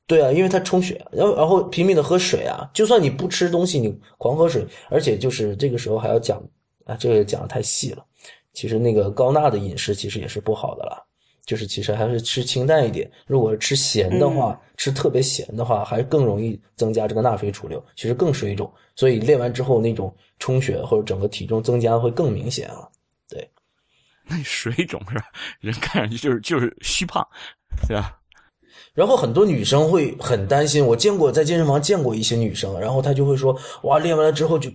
[0.08, 6.42] 对啊，因为它充血，然后然后拼命的喝水啊，就算你不吃东西，你狂喝水，而且就是这个时候还要讲
[6.86, 8.06] 啊，这个讲的太细了。
[8.54, 11.06] 其实那个高钠的饮食其实也是不好的了，
[11.46, 13.10] 就是其实还是吃清淡一点。
[13.26, 18.72] 如果是吃咸的话，吃特别咸的话，还更容易增加这个钠水储留，其实更水肿。
[18.96, 22.88] 所以练完之后那种充血或者整个体重增加会更明显啊。
[23.30, 23.50] 对
[24.28, 25.26] 那水肿是吧？
[25.60, 27.26] 人看上去就是就是虚胖，
[27.88, 28.18] 对吧？
[28.94, 34.70] 然后很多女生会很担心，我见过在健身房见过一些女生，然后她就会说：“哇，练完了之后就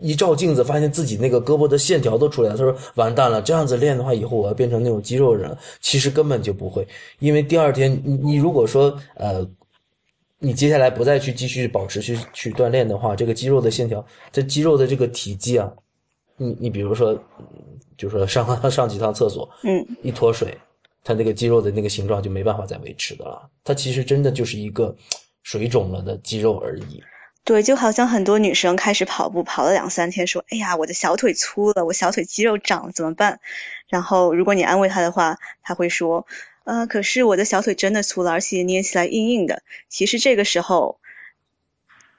[0.00, 6.86] 一照镜子，发现自己那个胳膊的线条都出来了。”他说：“完蛋了，这样子练的话，以后我要变成那种肌肉人。”其实根本就不会，
[7.18, 9.46] 因为第二天你你如果说呃，
[10.38, 15.72] 你接下来不再去继续保持去去锻炼的话，这个肌肉的线条，这肌肉的这个体积啊，
[16.36, 17.46] 你你比如说，嗯
[17.96, 20.56] 就说上上几趟厕所，嗯一脱水，
[21.02, 23.50] 它那个肌肉的那个形状就没办法再维持的了。
[23.64, 24.94] 它其实真的就是一个
[25.42, 27.02] 水肿了的肌肉而已。
[27.48, 33.40] 对，就好像很多女生开始跑步，跑了两三天，说：“哎呀，我的小腿粗了，我小腿肌肉长了，怎么办？”
[33.88, 36.26] 然后如果你安慰她的话，她会说
[36.64, 41.00] ：“呃，可是我的小腿真的粗了，而且捏起来硬硬的。”其实这个时候，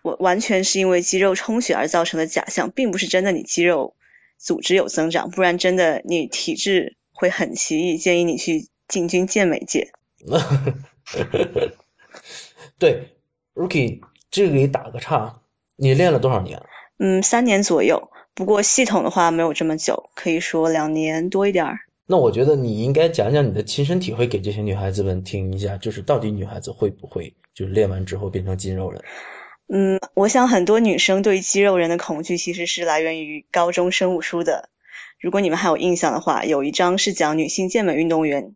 [0.01, 3.93] 我完全是因为肌肉充血而造成的假象，并不是真的你肌肉
[4.39, 7.99] 组织有增长，不然真的你体质会很奇异。
[7.99, 9.91] 建议你去进军健美界。
[12.79, 13.15] 对
[13.53, 15.41] ，Rookie，这里打个岔，
[15.75, 16.61] 你练了多少年？
[16.97, 21.79] 嗯，三年左右，不过系统的话没有这么久，可以说两年多一点儿。
[22.05, 29.01] 那我觉得你应该讲讲你的亲身体会给这些女孩子们听一下，就是到底女孩子会不会就是练完之后变成肌肉人？
[29.71, 34.69] 嗯，我想很多女生对肌肉人的恐惧其实是来源于高中生物书的。
[35.21, 38.55] 如果你们还有印象的话，有一章是讲女性健美运动员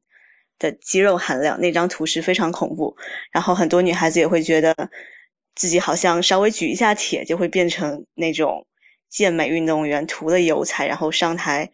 [0.58, 2.96] 的肌肉含量，那张图是非常恐怖。
[3.32, 4.90] 然后很多女孩子也会觉得
[5.56, 8.66] 自己好像稍微举一下铁就会变成那种
[9.10, 11.72] 健美运动员，涂了油彩然后上台，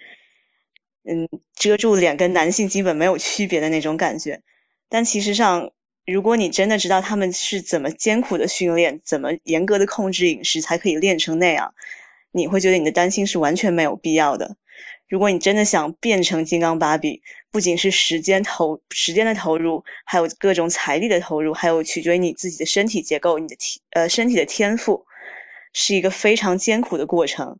[1.04, 4.42] 嗯，遮住脸跟男性基本没有区别的那种感觉。
[4.90, 5.72] 但其实上，
[6.06, 11.74] 如果你真的知道他们是怎么艰苦的训练，怎么严格的控制饮食才可以练成那样，
[12.32, 14.58] 你会觉得你的担心是完全没有必要的。
[15.10, 25.08] 如果你真的想变成金刚芭比，不仅是时间投时间的投入，还有各种财力的投入，还有取决于你自己的身体结构、你的体呃身体的天赋，
[25.74, 27.58] 是一个非常艰苦的过程。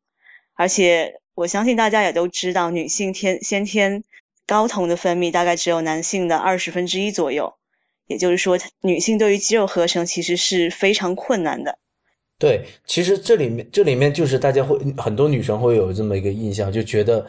[0.54, 4.04] 而且我相信大家也都知道，女性天先天
[4.46, 7.56] 睾酮的分泌大概只有男性的二十分之一左右。
[8.06, 11.80] 也就是说，女性对于肌肉合成其实是非常困难的。
[12.40, 17.24] 对，其实这里面这里面就是大家会很多女生会有这么一个印象，就觉得，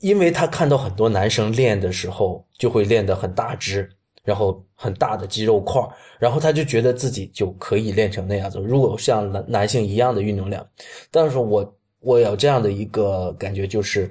[0.00, 3.86] 因为她看到很多男生练的时候就会练得很大只，
[4.24, 5.88] 然后很大的肌肉块儿，
[6.18, 8.58] 然后她就觉得自己就可以练成那样子。
[8.58, 10.66] 如果像男男性一样的运动量，
[11.10, 14.10] 但是我我有这样的一个感觉，就是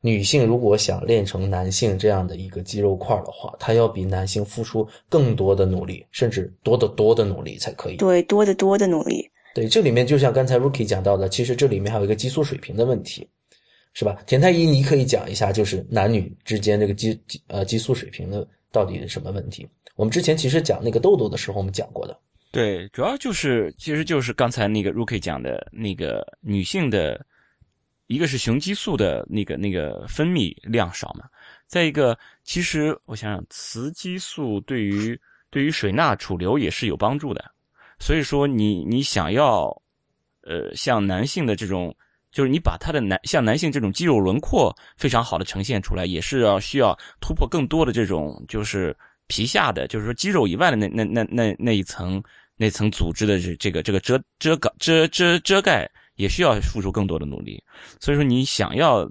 [0.00, 7.96] 女性如果想练成男性这样的一个肌肉块的话，她要比男性付出更多的努力，甚至多得多的努力才可以。
[7.96, 9.30] 对，多得多的努力。
[9.54, 13.26] 对，这里面就像刚才 Rookie 讲到的，其实这里面还有一个激素水平的问题，
[13.92, 14.18] 是吧？
[14.26, 19.66] 田太医，你可以讲一下，就是男女之间这个激激呃激素水平的到底是什么问题？
[19.94, 22.18] 我们之前其实讲那个痘痘的时候，我们讲过的。
[22.50, 27.24] 对，主要就是其实就是刚才那个 Rookie 讲的那个女性的，
[28.08, 31.26] 一个是雄激素的那个那个分泌量少嘛，
[31.68, 35.16] 再一个，其实我想想，雌激素对于
[35.48, 37.53] 对于水钠储留也是有帮助的。
[38.04, 39.74] 所以说，你你想要，
[40.42, 41.96] 呃，像男性的这种，
[42.30, 48.94] 就是你把他的男像男性这种肌肉轮廓非常好的呈现出来，也是要需要突破更多的这种就是
[49.26, 52.22] 皮下的，就是说肌肉以外的那那那那那一层
[52.58, 57.58] 那层组织的这这个这个遮遮盖遮遮遮盖，也需要付出更多的努力。
[58.00, 59.10] 所以说，你想要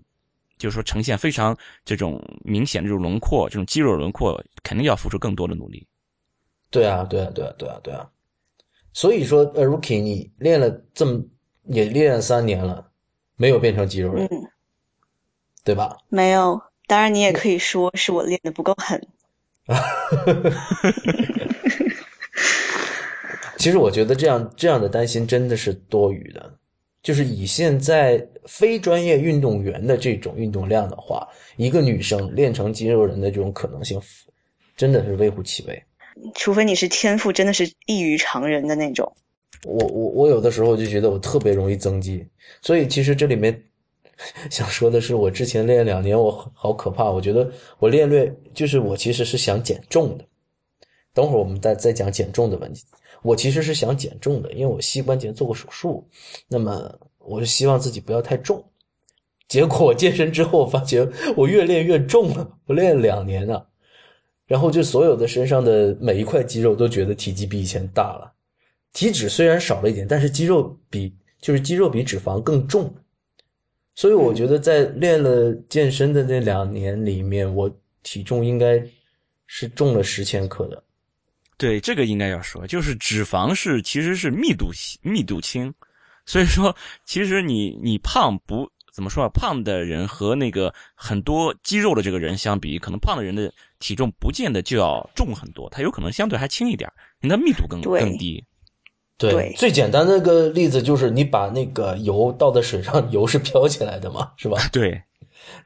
[0.60, 5.84] 就是说呈现非常这种明显的这种轮廓，这种肌肉轮廓，肯定要付出更多的努力。
[6.70, 8.08] 对啊，对啊，对啊，对啊，对啊。
[8.94, 11.22] 所以说，呃，Rookie，你练了这么
[11.66, 12.88] 也练了三年了，
[13.36, 14.30] 没有变成肌肉人，嗯，
[15.64, 15.98] 对吧？
[16.10, 19.08] 没有，当然你也可以说是我练的不够狠。
[23.58, 26.54] 其实我觉得这样这样的担心真的是多余的。
[27.02, 31.28] 就是以现在非专业运动员的这种运动量的话，
[31.58, 34.02] 一个女生练成肌肉人的这种可能性，
[34.78, 35.84] 真的是微乎其微。
[36.36, 39.12] 除非你是天赋真的是异于常人的那种。
[39.66, 42.26] 我我我有的时候就觉得我特别容易增肌，
[42.62, 43.64] 所以其实这里面
[44.50, 47.10] 想说的是，我之前练两年，我好可怕。
[47.10, 47.50] 我觉得
[47.80, 50.26] 我练略就是我其实是想减重的。
[51.14, 52.84] 等会儿我们再再讲减重的问题。
[53.22, 56.06] 我其实是想减重的，因为我膝关节做过手术，
[56.48, 58.62] 那么我是希望自己不要太重。
[59.48, 63.66] 结果我健身之后发觉我越练越重了，我练两年了，
[64.54, 68.32] 然后就所有的身上的每一块肌肉都觉得体积比以前大了，
[68.92, 71.12] 体脂虽然少了一点，但是肌肉比
[71.42, 72.94] 就是肌肉比脂肪更重，
[73.96, 77.68] 所以我觉得在练了健身的那两年里面，我
[78.04, 78.80] 体重应该
[79.48, 80.84] 是重了十千克的。
[81.58, 84.70] 对，这个应该要说，就是脂肪是其实是密度
[85.02, 85.74] 密度轻，
[86.28, 89.30] 所以说其实你你胖不怎么说啊？
[89.34, 96.88] 胖的人和那个很多肌肉的这个人相比，可能胖的人的体重不见得就要重很多，他有可能相对还轻一点，
[97.20, 98.44] 你的密度更更低。
[99.18, 104.58] 对，最简单的个例子就是你把那个油倒在水上，油是飘起来的嘛，是吧？
[104.72, 105.02] 对，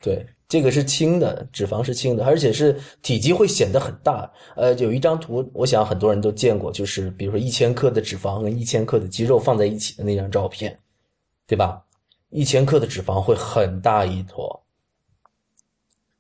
[0.02, 0.26] 对。
[0.50, 4.32] 这个是轻的，脂肪是轻的，而且是体积会显得很大。
[4.56, 10.80] 呃，有一张图，我想很多人都见过，就是比如说一千克的脂肪跟一千克的肌肉放在一起的那张照片，
[11.46, 11.82] 对吧？
[12.30, 14.64] 一千克的脂肪会很大一坨，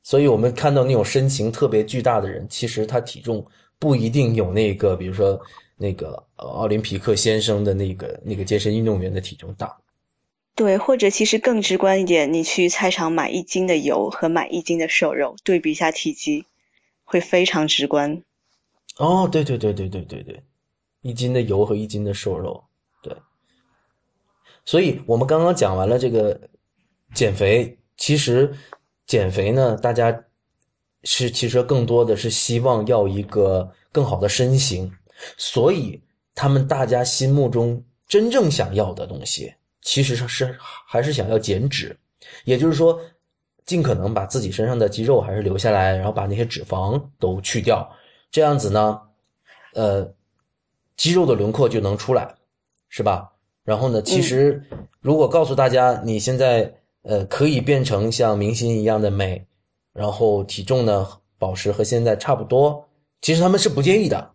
[0.01, 3.45] 所以我们看到那种身形特别巨大的人，其实他体重
[3.77, 5.39] 不一定有那个，比如说
[5.75, 9.77] 那个奥林匹克先生的那个那个健身运动员的体重大。
[10.55, 16.45] 对，或者其实更直观一点，你去菜场买一斤的油和买一斤的瘦肉，对比一下体积，
[17.03, 18.23] 会非常直观。
[18.97, 20.41] 哦，对对对对对对对，
[21.01, 22.63] 一斤的油和一斤的瘦肉，
[23.03, 23.13] 对。
[24.67, 26.37] 所以我们刚刚讲完了这个
[27.15, 28.53] 减肥，其实
[29.05, 30.13] 减肥呢，大家
[31.05, 34.91] 是其实更多的是希望要一个更好的身形，
[35.37, 35.97] 所以
[36.35, 39.53] 他们大家心目中真正想要的东西。
[39.83, 41.97] 其实是还是想要减脂，
[42.43, 42.99] 也就是说，
[43.65, 47.89] 尽可能把自己身上的肌肉还是留下来，然后把那些脂肪都去掉，
[48.29, 48.99] 这样子呢，
[49.75, 50.13] 呃，
[50.97, 52.35] 肌肉的轮廓就能出来，
[52.89, 53.31] 是吧？
[53.67, 54.63] 然后呢，其实
[55.01, 59.45] 如果告诉大家你现在呃可以变成像明星一样的美，
[59.91, 61.05] 然后体重呢
[61.37, 62.87] 保持和现在差不多，
[63.21, 64.31] 其实他们是不介意的，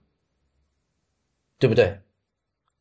[1.59, 1.99] 对不对？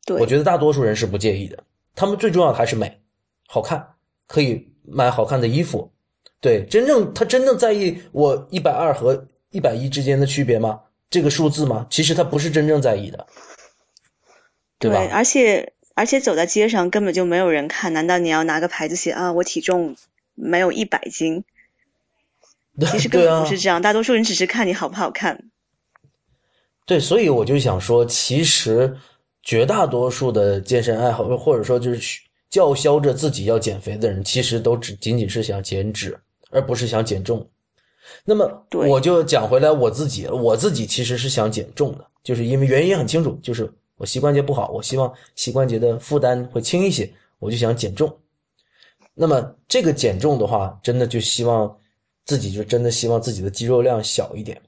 [0.04, 1.64] 对，我觉得大多数人是不介意的。
[1.94, 3.00] 他们最重要的还是美，
[3.48, 3.82] 好看，
[4.26, 5.90] 可以买好看的衣服。
[6.38, 10.78] 对，真正他真正在意我一百二和一百一之间的区别吗？
[11.08, 11.86] 这个数字吗？
[11.88, 13.26] 其实他不是真正在意的，
[14.78, 15.08] 对吧？
[15.12, 19.32] 而且而且走在街上根本就没有人看，难道你要拿个牌子写啊？
[19.32, 19.96] 我体重
[20.34, 21.44] 没有一百斤？
[22.80, 25.50] 其实根本不是这样，大多数人只是看你好不好看。
[26.86, 28.96] 对，所以我就想说，其实。
[29.44, 36.16] 绝大多数的健身爱好，或者说就是叫嚣着自己要减肥的人，其实都只仅仅是想减脂，
[36.50, 37.44] 而不是想减重。
[38.24, 43.68] 那么我就讲回来我自己，我自己其实是想减重的，就是因为原因很清楚，就是
[44.02, 48.12] 我膝关节不好，我希望膝关节的负担会轻一些，我就想减重。
[49.14, 51.78] 那么这个减重的话，真的就希望
[52.24, 54.60] 自己就真的希望自己的肌肉量小一点。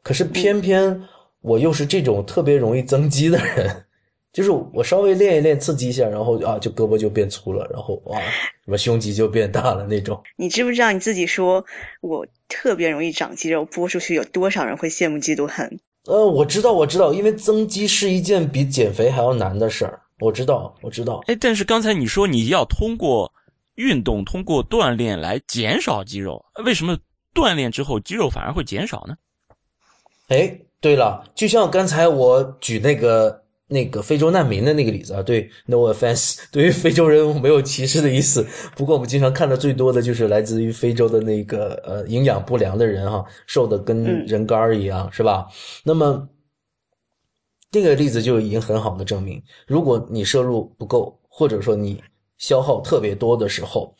[0.00, 1.02] 可是偏偏
[1.40, 3.84] 我又是这种特别容易增肌的人，
[4.32, 8.20] 就是我稍微练一练，刺激一下，然后啊，就胳膊就变粗了，然后哇，
[8.64, 10.22] 什么胸肌就变大了那种。
[10.36, 11.66] 你知不知道你自己说
[12.00, 15.80] 我特别容易长肌肉，播出去有多少人会羡慕嫉妒恨？
[16.06, 20.00] 呃，我知道，我知道，因为增肌是一件比减肥还要难的事儿。
[20.20, 21.22] 我知道，我知道。
[21.26, 23.30] 哎，但是刚才你说你要通过
[23.74, 26.96] 运动、通过锻炼来减少肌肉，为什么
[27.34, 29.14] 锻炼之后肌肉反而会减少呢？
[30.28, 38.46] 哎，对了，就像刚才我举那个那个非洲难民的那个例子啊，对，no offense，对于非洲人我没有歧视的意思。
[38.76, 45.46] 不过我们经常看的最多的就是来自于非洲的那个呃营养不良的人哈，瘦的跟人干儿一样，是吧？
[45.84, 46.28] 那么。
[47.68, 52.02] 这个例子就已经很好的证明，如果你摄入不够，或者说你
[52.38, 53.94] 消耗特别多的时候，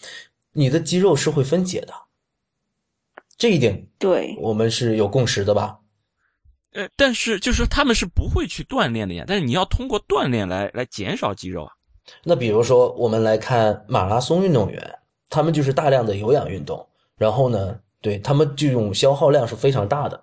[0.53, 1.93] 你的肌肉是会分解的。
[3.37, 5.79] 这一点对我们是有共识的吧？
[6.77, 11.73] 呃，但是就是说他们是不会去锻炼的呀，但是你要通过锻炼来来减少肌肉啊。
[12.23, 14.99] 那比如说我们来看马拉松运动员，
[15.31, 20.23] 他们就是大量的有氧运动，然后呢，对他们这种消耗量是非常大的。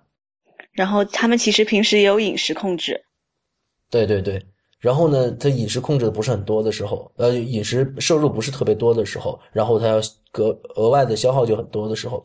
[0.70, 3.04] 然后他们其实平时也有饮食控制。
[3.90, 4.40] 对对对，
[4.78, 9.96] 然后呢，他饮食控制的不是很多的时候，呃，饮食摄入不是特别多的时候，然后他要
[10.32, 12.24] 额额外的消耗就很多的时候，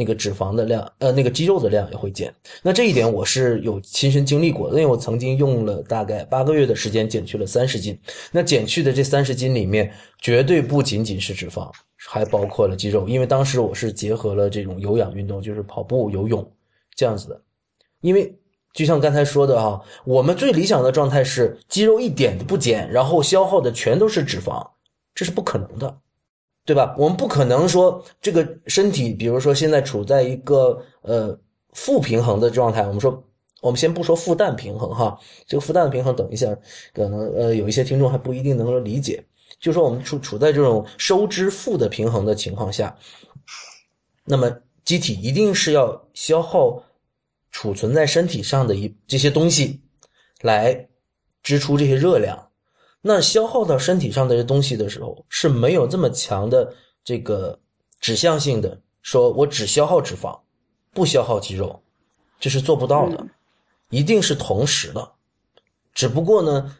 [0.00, 2.34] 那个脂肪的量，呃，那个肌肉的量也会减。
[2.62, 7.98] 那这一点我是有亲身经历过的，因为我曾经用了大概八个月的时间减去了三十斤。
[8.32, 9.92] 那减去的这三十斤里面，
[10.22, 11.70] 绝对不仅仅是脂肪，
[12.08, 16.50] 还包括了肌肉，因为当时我是结合了这种有氧运动，就是跑步、游泳
[16.96, 17.40] 这样子的，
[18.00, 18.34] 因为。
[18.72, 24.64] 就像刚才说的哈，我们最理想的状态是肌肉一点都不减，然后消耗的全都是脂肪，
[25.12, 25.98] 这是不可能的，
[26.64, 26.94] 对吧？
[26.98, 31.38] 我们不可能说这个身体，比如说现在处在一个呃
[31.72, 33.22] 负平衡的状态，我们说
[33.60, 36.56] 我们先不说负氮平衡哈，这个负氮的平衡等一下
[36.92, 39.24] 可能呃有一些听众还不一定能够理解，
[39.58, 42.96] 就说我们处处在这种收支负的平衡的情况下，
[44.24, 44.50] 那么
[44.84, 46.82] 机体一定是要消耗。
[47.52, 49.80] 储存在身体上的一这些东西，
[50.40, 50.88] 来
[51.42, 52.49] 支出这些热量，
[53.02, 56.72] 那消耗到身体上的这东西的时候，是没有这么强的
[57.02, 57.58] 这个
[58.00, 60.38] 指向性的，说我只消耗脂肪，
[60.92, 61.80] 不消耗肌肉，
[62.38, 63.26] 这是做不到的，
[63.90, 65.12] 一定是同时的，
[65.94, 66.76] 只不过呢。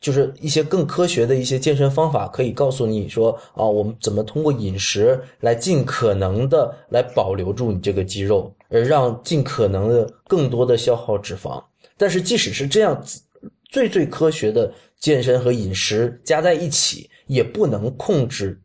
[0.00, 11.60] 就是一些更科学的一些健身方法，可以告诉你说啊，我们怎么通过饮食来尽可能的来保留住你这个肌肉，而让尽可能的更多的消耗脂肪。
[11.96, 13.20] 但是即使是这样子，
[13.68, 18.60] 最最科学的健身和饮食加在一起，也不能控制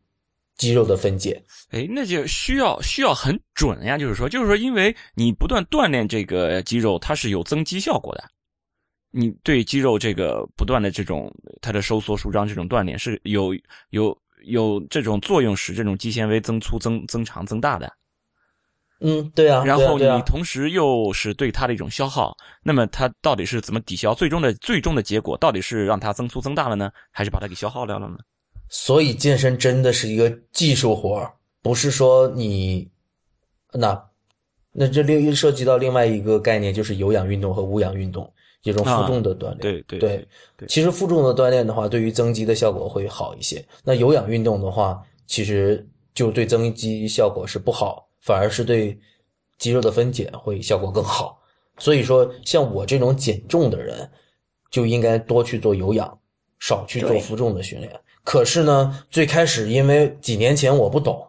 [0.58, 1.44] 肌肉的分解。
[1.72, 8.24] 哎，那就需要需要很准呀，就是说，就是说，因为你不断锻炼这个肌肉，它是有增肌效果的。
[9.12, 11.32] 你对肌肉这个不断的这种
[11.62, 13.56] 它的收缩舒张这种锻炼是有
[13.90, 17.92] 有有这种作用，使这种肌纤维增粗增增长增大的。
[19.04, 19.64] 嗯，对啊。
[19.64, 24.14] 然后你同时又是对它的一种消耗，那么它到底是怎么抵消？
[24.14, 28.18] 最终的最终的结果到底是让它增粗增大了呢，还是把它给消耗掉了呢？
[28.70, 31.30] 所以健身真的是一个技术活
[31.62, 32.90] 不是说你
[33.74, 34.04] 那
[34.72, 38.28] 那这另又涉及到另外一个概念，就是有氧运动和无氧运动。
[38.64, 40.00] 一种负重的锻炼，对对
[40.56, 43.62] 对，其实负重的锻炼的话，对于增肌的效果会好一些。
[43.84, 49.00] 那有氧运动的话，其实就对增肌效果是不好，反而是对
[49.60, 51.40] 肌肉的分解会效果更好。
[51.78, 54.10] 所以说，像我这种减重的人，
[54.72, 56.20] 就应该多去做有氧，
[56.60, 58.02] 少去做负重的训练。
[58.24, 61.28] 可是呢，最开始因为几年前我不懂，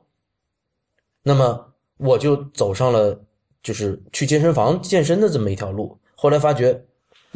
[1.22, 3.20] 那么我就走上了
[3.62, 5.98] 就是去健身房健身的这么一条路。
[6.14, 6.84] 后来发觉。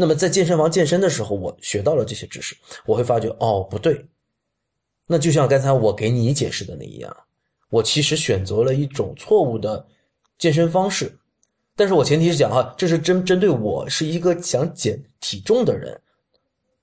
[0.01, 2.57] 那么在健身房健身的时候，我学到了这些知识，
[2.87, 4.07] 我会发觉哦不对，
[5.09, 7.17] 那就像刚才我给你解释的那一样，
[7.71, 9.87] 我其实选择了一种错误的
[10.39, 11.13] 健身方式。
[11.77, 16.01] 但是我前提是讲哈，这是针针对我是一个想减体重的人，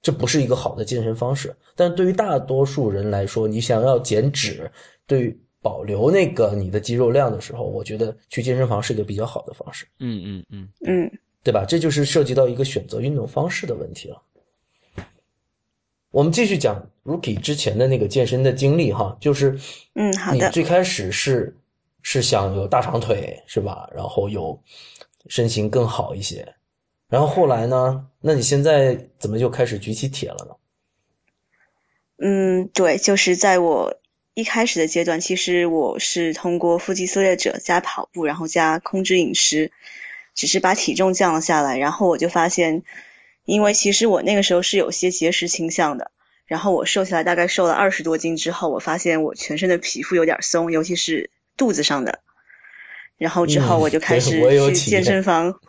[0.02, 1.56] 这不是一个好的健身方式。
[1.76, 4.72] 但对于大多数人来说，你想要减脂，
[5.06, 9.86] 对于保留那个你的肌肉量的时候，我觉得去健身房是一个比较好的方式。
[10.00, 11.12] 嗯嗯嗯嗯。
[11.44, 11.64] 对吧？
[11.64, 14.20] 这就是涉及到一个选择运动方式的问题了。
[16.16, 19.60] 我们继续讲 Rookie 之前的那个健身的经历哈，就是
[19.96, 20.38] 嗯，好的。
[20.38, 21.54] 你最开始是
[22.04, 23.90] 是想有大长腿是吧？
[23.94, 24.58] 然后有
[25.28, 26.56] 身形更好一些，
[27.10, 28.08] 然后后来呢？
[28.22, 30.56] 那你现在怎么就开始举起铁了呢？
[32.20, 34.00] 嗯，对，就是在我
[34.36, 39.74] 一开始的阶段，其实我是通过腹肌撕裂者加跑步，然后加控制饮食，
[40.34, 41.78] 只是把体重降了下来。
[41.78, 42.84] 然后我就发现，
[43.46, 46.12] 因为其实我那个时候是有些节食倾向的。
[46.48, 52.20] 然后我瘦下来，大概瘦了二十多斤之后，我发现我全身的皮肤有点松，尤其是肚子上的。
[53.18, 54.40] 然后之后我就开始
[54.72, 55.60] 去健身房。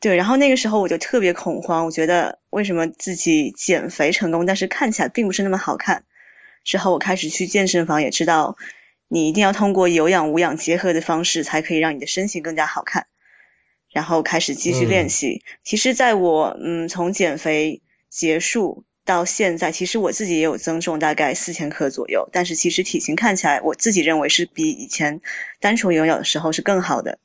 [0.00, 6.04] 对，然后那个时候我就特别恐慌，我觉得为什么自己减肥成功，但是看起来并不是那么好看。
[6.64, 8.56] 之后我开始去健身房，也知道
[9.06, 13.06] 你一定要通过有氧无氧结合的方式，才可以让你的身形更加好看。
[13.96, 15.42] 然后开始继续练习。
[15.64, 17.80] 其实，在我嗯从减肥
[18.10, 22.28] 结束到现在，其实我自己也有增重，大概四千克左右。
[22.30, 25.22] 但是其实体型看起来，我自己认为是比以前
[25.60, 27.18] 单纯拥有的时候是更好的。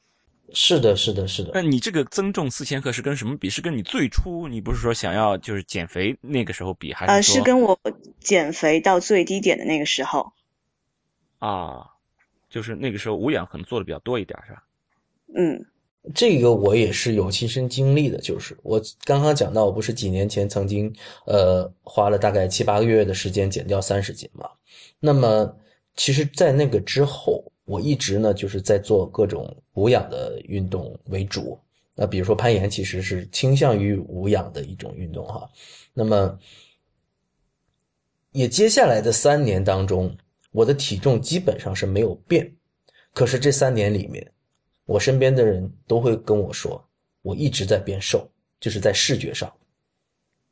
[0.54, 1.52] 是的，是的，是的。
[1.54, 3.50] 那你这个增重四千克是跟什么比？
[3.50, 7.12] 是跟你最初你不是说想要就是减肥那个时候比，还是？
[7.12, 7.78] 呃，是跟我
[8.22, 10.32] 减肥到最低点的那个时候。
[11.40, 11.88] 啊，
[12.50, 14.64] 就是那个时候无氧可能做的比较多一点，是吧？
[15.34, 15.66] 嗯，
[16.14, 20.94] 这个我也是有亲身经历的，就是我刚刚讲到，我不是几年前曾经
[21.26, 24.50] 呃花了大概七八个月的时间减掉三十斤嘛？
[25.00, 25.56] 那么
[25.96, 27.44] 其实，在那个之后。
[27.64, 31.58] 我一直呢就是在做各种无氧的运动为主，
[31.96, 35.50] 那比如说攀岩，其实是倾向于无氧的一种运动哈。
[35.94, 36.38] 那么，
[38.34, 40.14] 也接下来的三年当中，
[40.52, 42.54] 我的体重基本上是没有变，
[43.14, 44.30] 可是这三年里面，
[44.92, 46.84] 我身边的人都会跟我说，
[47.22, 48.30] 我一直在变瘦，
[48.60, 49.52] 就是在视觉上。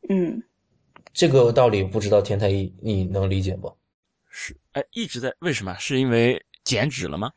[0.09, 0.41] 嗯，
[1.13, 3.71] 这个道理不知道天太一你能理解不？
[4.29, 5.75] 是，哎，一直在为什么？
[5.79, 6.41] 是因为。
[6.65, 7.31] 减脂了吗？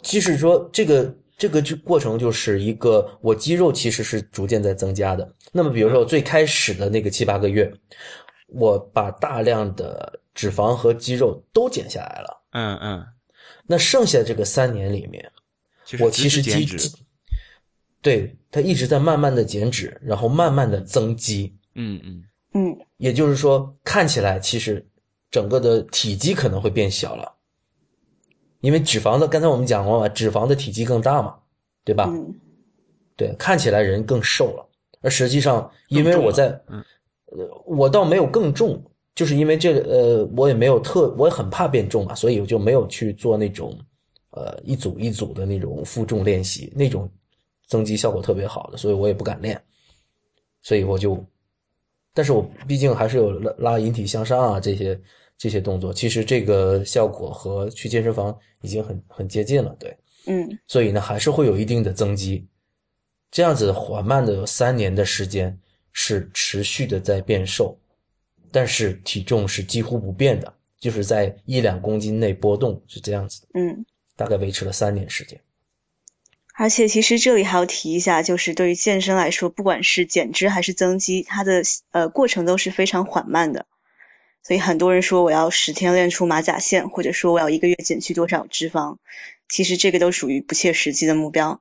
[0.00, 5.30] 即使说这个这个就过程就是一个，我肌肉其实是逐渐在增加的。
[5.52, 7.70] 那么比如说最开始的那个七八个月，
[8.46, 12.42] 我把大量的脂肪和肌肉都减下来了。
[12.52, 13.06] 嗯嗯。
[13.66, 15.30] 那剩下这个三年里面，
[16.00, 16.90] 我其实减脂，
[18.00, 21.56] 对他一直在慢慢的减脂，然后慢慢的增肌。
[21.74, 22.24] 嗯嗯
[22.54, 22.78] 嗯。
[22.96, 24.86] 也就是说，看起来其实
[25.30, 27.30] 整个的体积可能会变小了。
[28.60, 31.34] 因为脂肪的，刚才我们讲过嘛，脂肪的体积更大嘛，
[31.84, 32.08] 对吧？
[32.08, 32.34] 嗯，
[33.14, 34.66] 对，看起来人更瘦了，
[35.02, 36.82] 而实际上，因为我在，呃，
[37.66, 38.82] 我倒没有更重，
[39.14, 43.78] 就是因为这个，呃，我也没有特，我也很怕变重嘛，所以我就没有去做那种，
[44.36, 47.10] 呃，一组一组的那种负重练习，那种
[47.66, 49.60] 增肌效果特别好的，所以我也不敢练，
[50.62, 51.24] 所以我就，
[52.12, 55.00] 但是我毕竟还是有拉拉引体向上啊这些。
[55.36, 59.94] 这些动作其实这个效果和去健身房已经很很接近了，对，
[60.26, 62.46] 嗯，所以呢还是会有一定的增肌，
[63.32, 65.58] 这样子缓慢的有三年的时间
[65.92, 67.76] 是持续的在变瘦，
[68.52, 73.84] 但是体重是几乎不变的，就是在一两公斤内波动是这样子的，嗯，
[74.16, 75.40] 大概维持了三年时间。
[76.56, 83.66] 而且其实这里还要提一下，就是对于健身来说，不管是减脂还是增肌，它的呃过程都是非常缓慢的。
[84.42, 88.98] 所以很多人说我要十天练出马甲线，或者说我要一个月减去多少脂肪，
[89.48, 91.60] 其实这个都属于不切实际的目标。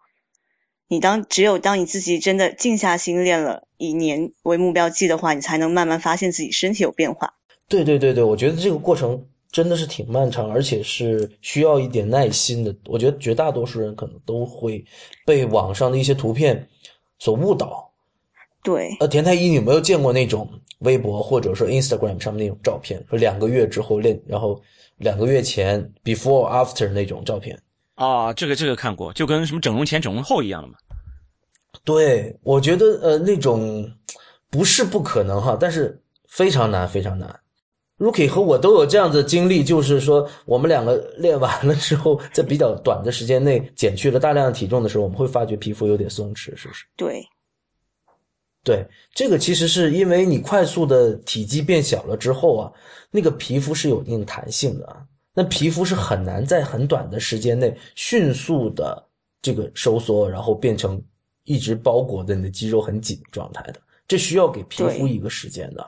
[0.89, 7.33] 你当只有当你自己真的静下心练了以年为目标计的话，你才能慢慢发现自己身体有变化。
[7.67, 12.75] 对对对对，我觉得这个过程真的是挺漫长，而且是需要一点耐心的。
[12.87, 14.83] 我觉得绝大多数人可能都会
[15.25, 16.67] 被网上的一些图片
[17.19, 17.87] 所误导。
[18.63, 20.49] 对，呃，田太医，你有没有见过那种
[20.79, 23.05] 微博或者说 Instagram 上面那种照片？
[23.07, 24.59] 说两个月之后练，然后
[24.97, 27.61] 两个月前 before after 那种照片
[27.93, 28.33] 啊？
[28.33, 30.73] 这个这个看过，就跟什么整容前整容后一样的嘛。
[31.83, 33.87] 对，我觉得呃那种
[34.49, 37.39] 不是不可能哈，但是非常难，非常难。
[38.03, 46.85] Rookie 和我都有这样的经历，就是说我们两个练完了之后，在比较短的时间内减去了大量的体重的时候，我们会发觉皮肤有点松弛，是不是？
[46.97, 47.25] 对。
[48.65, 52.71] 对，这个其实是因为你快速的体积变小了之后啊，
[53.11, 59.05] 那个皮肤是有一定弹性的啊，那皮肤是很难在很短的时间内迅速的
[59.41, 61.01] 这个收缩，然后变成
[61.43, 65.85] 一直包裹的你的肌肉很紧状态的，这需要给皮肤一个时间的。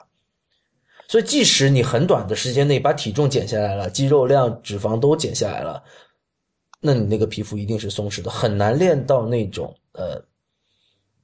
[1.08, 5.82] 所以，即使你很短的时间内把体重减下来了，肌肉量、脂肪都减下来了，
[6.80, 10.22] 那你那个皮肤一定是松弛的，很难练到那种呃。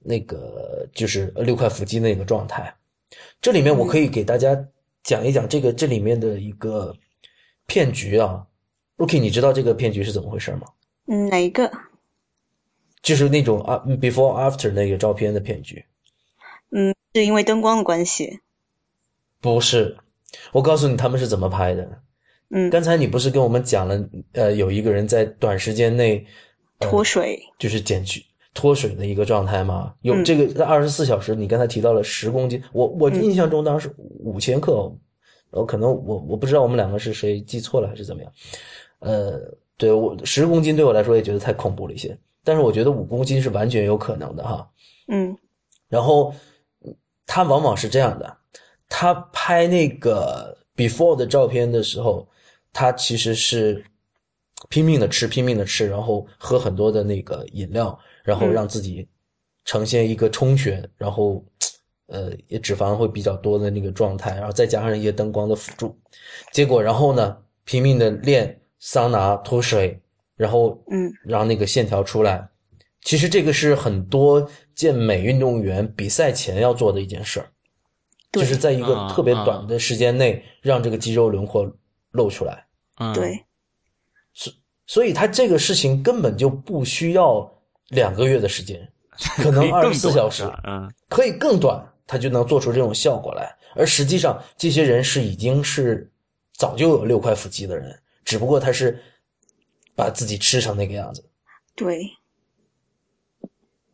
[0.05, 2.75] 那个就是六块腹肌那个状态，
[3.41, 4.53] 这里面我可以给大家
[5.05, 6.93] 讲一讲这个这里面的一个
[7.69, 8.45] 骗局啊
[8.97, 10.67] ，Rookie，你知道这个骗局是怎么回事吗？
[11.07, 11.71] 嗯，哪一个？
[13.01, 15.85] 就是那种啊，before after 那个照片的骗局。
[16.73, 18.41] 嗯，是因为灯光的关系。
[19.43, 19.95] 不是，
[20.53, 21.87] 我告诉你他们是怎么拍的。
[22.51, 26.25] 嗯，刚才你不是跟我们讲了，呃，有一个人在短时间内、
[26.79, 28.25] 呃、脱水，就是减去
[28.55, 29.95] 脱水的一个状态吗？
[30.03, 30.25] 有嗯。
[30.25, 33.25] 这个在二十四小时，你刚才提到了十公斤，我我嗯。
[33.25, 33.91] 印象中当时
[34.21, 34.95] 五千克，
[35.51, 38.33] 呃，可能我我不知道我们两个是谁记错了还是怎么样，
[39.01, 39.41] 呃，
[39.77, 44.71] 对我十公斤对我来说也觉得太恐怖了一些，但是我觉得五公斤是完全有可能的哈。
[45.09, 45.37] 嗯。
[45.89, 46.33] 然后
[46.85, 46.95] 嗯
[47.27, 48.37] 他往往是这样的，
[48.95, 52.29] 他拍那个 before 的照片的时候，
[52.75, 53.83] 他其实是
[54.69, 58.53] 拼命的吃，拼命的吃，然后喝很多的那个饮料，然后嗯。
[58.53, 59.09] 让自己
[59.65, 61.43] 呈现一个充血，然后
[62.09, 65.99] 呃也脂肪会比较多的那个状态，然后再加上一些灯光的辅助，
[66.53, 69.99] 结果然后呢拼命的练桑拿脱水，
[70.37, 71.11] 然后嗯。
[71.25, 72.47] 让那个线条出来。
[73.01, 77.53] 其实这个是很多健美运动员比赛前要做的一件事儿，对
[78.33, 81.71] 就是在一个啊特别啊短的时间内让这个肌肉轮廓
[82.11, 82.67] 露出来。
[82.97, 83.45] 嗯，对，
[84.33, 84.53] 所
[84.87, 87.51] 所以他这个事情根本就不需要
[87.89, 88.87] 两个月的时间，
[89.37, 93.55] 可能二十四小时嗯可以更短，他就能做出这种效果来。
[93.75, 96.11] 而实际上，这些人是已经是
[96.53, 99.03] 早就有六块腹肌的人，只不过他是
[99.95, 101.25] 把自己吃成那个样子。
[101.75, 102.07] 对，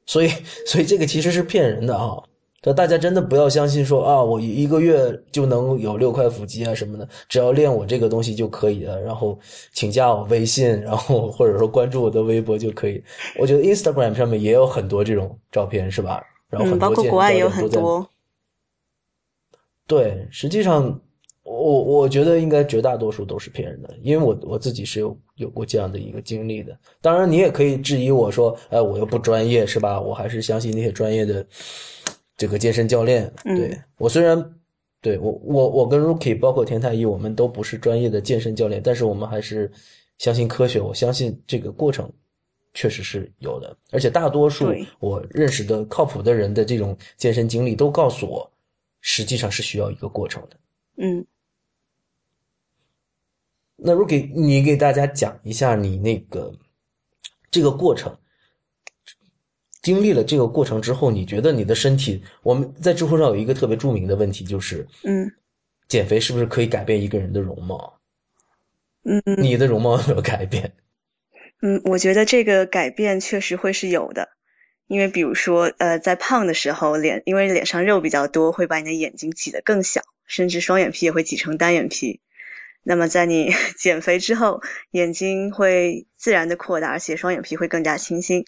[0.04, 0.28] 所以，
[0.66, 2.20] 所以这个其实是骗人的啊！
[2.60, 9.00] 这大家真的不要相信说啊，我一个月就能有六块腹肌啊什么的，只要练我这个东西就可以了。
[9.00, 9.38] 然后
[9.72, 13.02] 请加我微信，然后 或者说关注我的微博就可以。
[13.38, 16.22] 我觉得 Instagram 上面也有很多这种照片，是吧？
[16.50, 18.08] 然后包括国外也有很多，
[19.86, 21.00] 对，实际上，
[21.44, 26.76] 我我觉得应该绝大多数都是骗人的，因为我我自己是有有过这样的一个经历的。
[27.00, 30.00] 当然，你也可以质疑我说，哎，我又不专业，是吧？
[30.00, 31.46] 我还是相信那些专业的
[32.38, 33.30] 这个健身教练。
[33.44, 34.58] 嗯对我虽然
[35.02, 39.70] 对我我我跟 Rookie 包括田太一，我们都不是专业的健身教练，但是我们还是
[40.16, 42.10] 相信科学，我相信这个过程。
[42.74, 48.48] 确实是有的，而且大多数我认识的靠谱的人的这种健身经历都告诉我，
[49.00, 50.56] 实际上是需要一个过程的。
[50.98, 51.26] 嗯
[53.74, 56.52] 那如果给你给大家讲一下你那个
[57.50, 58.16] 这个过程，
[59.82, 62.22] 经历了这个过程之后，你觉得你的身体？
[62.42, 65.32] 我们在知乎上有一个特别著名的问题，就是嗯
[65.88, 67.98] 减肥是不是可以改变一个人的容貌？
[69.04, 70.74] 嗯你的容貌有没有改变？
[71.62, 74.28] 嗯，我觉得这个改变确实会是有的，
[74.86, 82.20] 因为比如说，呃，在胖的时候，脸因为脸上肉比较多，会把你的眼睛挤得更小，甚至双眼皮也会挤成单眼皮。
[82.82, 84.60] 那么在你 减肥之后，
[84.90, 88.44] 眼睛会自然的扩大，而且双眼皮会更加清晰。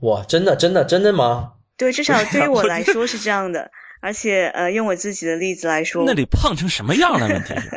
[0.00, 1.52] 哇，真的真的真的吗？
[1.76, 3.70] 对，至少对于我我来说是这 样的。
[4.02, 7.28] 而且，呃，用我自己的例子来说，那得胖成什么样了？
[7.28, 7.70] 问题是，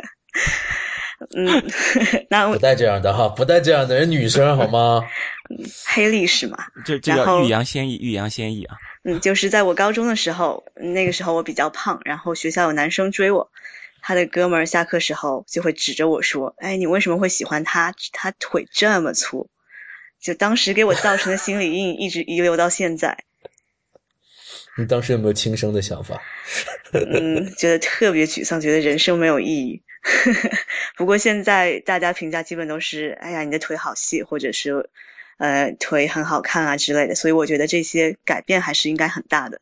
[1.36, 1.62] 嗯，
[2.30, 5.02] 那我不带这样的哈，不带这样的人，女生好吗？
[5.84, 6.56] 黑历史嘛，
[6.86, 8.76] 这这叫欲扬先抑，欲扬先抑啊！
[9.04, 13.50] 嗯，就是在我高中的时候，那个时候我比较胖，然后学校有男生追我，
[14.00, 17.94] 他的哥们儿下课时候就会指着我说：“哎，你为什么会喜欢他？
[18.12, 19.50] 他腿这么粗。”
[20.24, 23.24] 就当时给我造成的心理阴影一直遗留到现在，
[24.78, 26.18] 你当时有没有轻生的想法？
[26.94, 29.82] 嗯，觉得特别沮丧，觉得人生没有意义。
[30.96, 34.88] 不过现在大家评价基本都是：“哎呀，你的腿好细，或者是
[35.36, 39.60] 呃腿很好看啊之类的。”所以我觉得这些改变还是应该很大的。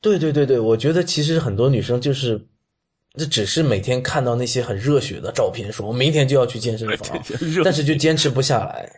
[0.00, 2.44] 对对对对，我觉得其实很多女生就是，
[3.14, 7.24] 这只是每天看到那些很热血的照片，说我明天就要去健身房，
[7.64, 8.90] 但是就坚持不下来，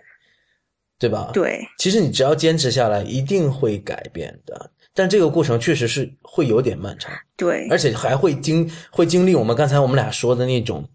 [1.04, 4.70] 对吧？，对，其实你只要坚持下来，一定会改变的。
[4.94, 10.88] 但这个过程确实是会有点漫长，对，而且还会经会经历我们刚才我们俩说的那种，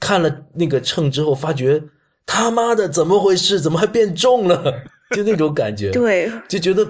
[0.00, 1.82] 看了那个秤之后发觉
[2.24, 4.84] 他妈的怎么回事，怎么还变重了？
[5.14, 6.88] 就那种感觉，，对，就觉得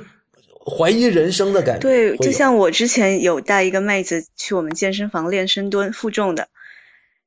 [0.65, 1.81] 怀疑人生的感觉。
[1.81, 6.49] 对，就像我之前有带一个妹子去我们健身房练深蹲负重的，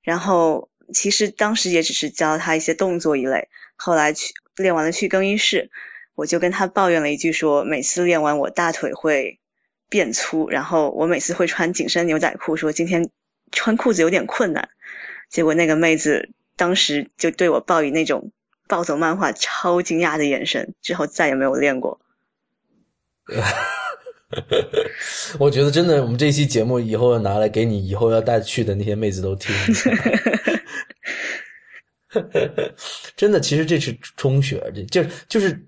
[0.04, 5.70] 然后其实当时也只是教她一些动作一类，后来去练完了去更衣室，
[6.16, 9.40] 我就跟她抱怨了一句说，每次练完我大腿会
[9.90, 13.10] 变粗，然后我每次会穿紧身牛仔裤，说今天
[13.52, 14.70] 穿裤子有点困难，
[15.30, 18.32] 结果那个妹子当时就对我报以那种
[18.68, 22.00] 暴走漫画超惊讶的眼神，之后再也没有练过。
[25.40, 29.56] 我觉得真的，我们这期节目以后要拿来给你以后要带去的那些妹子都听。
[33.16, 35.68] 真的，其实这是充血，这就是就是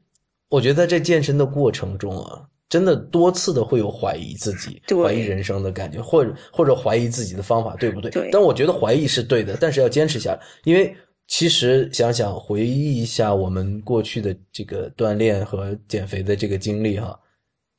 [0.49, 8.09] 我觉得在健身的过程中啊，真的多次的会有怀疑自己、对怀疑人生的感觉，或者或者怀疑自己的方法对不对？
[8.11, 10.95] 对但我觉得怀疑是对的，但是要坚持下来，因为
[11.27, 17.17] 其实想想回忆一下我们过去的这个锻炼和减肥的这个经历哈，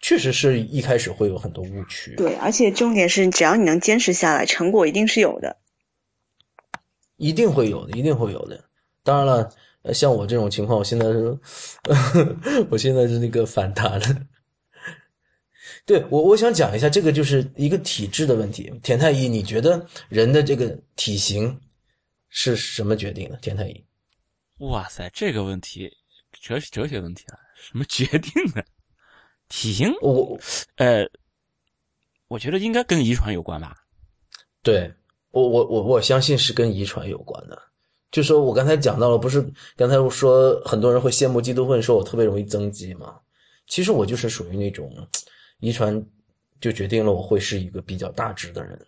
[0.00, 2.14] 确实是一开始会有很多误区。
[2.16, 5.56] 对，而且重点是，只要你能坚持下来，成果一定是有的。
[7.22, 8.64] 一定会有的，一定会有的。
[9.04, 9.48] 当然了，
[9.82, 11.38] 呃像我这种情况，我现在是，
[12.68, 14.26] 我现在是那个反弹了。
[15.86, 18.72] 对我，我想讲一下，这个就是一个体质的问题。
[18.82, 21.60] 田太医，你觉得人的这个体型
[22.28, 23.36] 是什么决定的？
[23.36, 23.84] 田太医，
[24.58, 25.88] 哇塞，这个问题，
[26.40, 28.64] 哲哲学问题啊，什么决定的？
[29.48, 30.40] 体型，我我
[30.76, 31.08] 呃，
[32.26, 33.76] 我觉得应该跟遗传有关吧。
[34.62, 34.92] 对
[35.32, 37.60] 我我我我相信是跟遗传有关的。
[38.10, 39.44] 就说我刚才讲到了，不是
[39.76, 43.16] 刚才我说很多人会羡慕基督混，说我特别容易增肌嘛。
[43.66, 44.94] 其实我就是属于那种
[45.60, 46.04] 遗传
[46.60, 48.78] 就决定了我会是一个比较大只的人，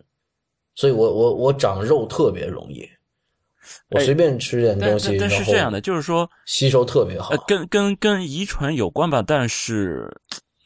[0.74, 2.86] 所以我我我长肉特别容易，
[3.88, 7.42] 我哎随便吃点东西，但但是这样的，就是说，吸收特别好呃，。
[7.46, 10.14] 跟跟跟遗传有关吧，但是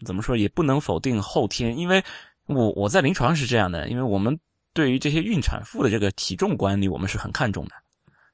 [0.04, 2.02] 怎么说也不能否定后天，因为
[2.46, 4.36] 我我在临床是这样的，因为我们
[4.78, 7.72] 对于这些孕产妇的这个体重管理，我们是很看重的，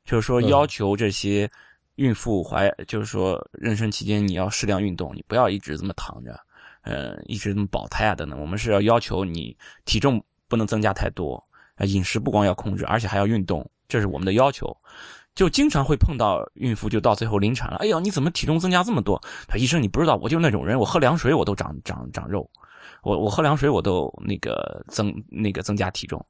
[0.04, 1.50] 就是说嗯要求这些
[1.94, 6.38] 孕妇怀，就是说妊娠期间你要适量运动，你不要一直这么躺着，
[6.82, 11.42] 呃，一直这么保胎啊等等，我们是要要求你体重不能增加太多，
[11.76, 14.76] 呃，饮食不光要控制，而且还要运动，这是我们的要求。
[15.34, 19.18] 就经常会碰到孕妇就到最后临产了，哎呦，你怎么体重增加这么多？
[19.48, 22.46] 他医生你不知道，我就那种人，我喝凉水我都长长长肉，
[23.04, 26.24] 我我喝凉水我都那个增那个增加体重。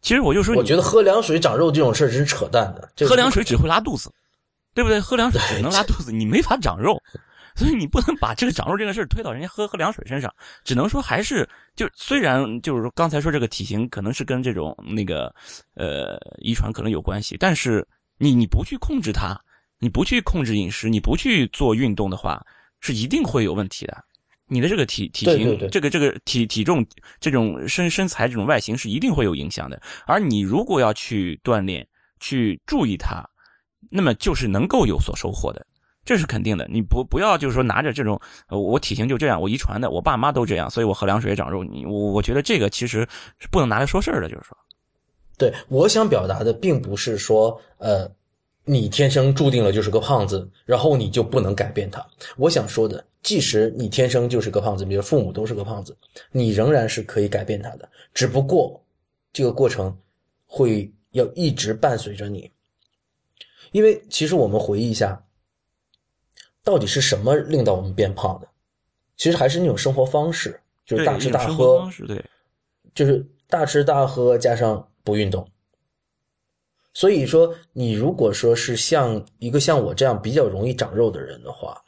[0.00, 2.90] 其实我就说，我觉得喝凉水长肉这种事儿是扯淡的。
[2.94, 4.12] 这个喝凉水只会拉肚子，
[4.74, 5.00] 对不对？
[5.00, 7.00] 喝凉水只能拉肚子，你没法长肉，
[7.56, 10.30] 所以你不能把这个长肉这个事儿推到人家喝喝凉水身上，
[10.62, 15.34] 只能说还是就虽然就是说刚才说这个体型可能是跟这种那个
[15.74, 17.86] 呃遗传可能有关系，但是
[18.18, 19.40] 你你不去控制它，
[19.78, 22.44] 你不去控制饮食，你不去做运动的话，
[22.80, 24.04] 是一定会有问题的。
[24.54, 26.86] 你的这个体体型，对对对这个这个体体重，
[27.18, 29.80] 这种身身材这种外形是一定会有影响的。
[30.06, 31.86] 而你如果要去锻炼，
[32.20, 33.28] 去注意它，
[33.90, 35.66] 那么就是能够有所收获的，
[36.04, 36.66] 这是肯定的。
[36.70, 41.64] 你不不要就是说拿着这种，呃，我体型就这样，我遗传的，我爸妈都这样，所以我喝凉水也长肉。
[41.64, 43.06] 你我我觉得这个其实
[43.38, 44.56] 是不能拿来说事儿的，就是说，
[45.36, 48.10] 对，我想表达的并不是说，呃，
[48.64, 52.04] 你天生注定了就是个胖子，然后你就不能改变它。
[52.36, 55.96] 我想说的，即使你天生就是个胖子，比如父母都是个胖子，
[56.30, 58.80] 你仍然是可以改变他的，只不过
[59.32, 59.98] 这个过程
[60.46, 62.48] 会要一直伴随着你。
[63.72, 65.20] 因为其实我们回忆一下，
[66.62, 68.48] 到底是什么令到我们变胖的？
[69.16, 72.24] 其实还是那种生活方式，就是大吃大喝方，式，对，
[72.94, 75.48] 就是大吃大喝加上不运动。
[76.92, 81.82] 所以说，你如果说是像一个像我这样比较容易长肉的人的话，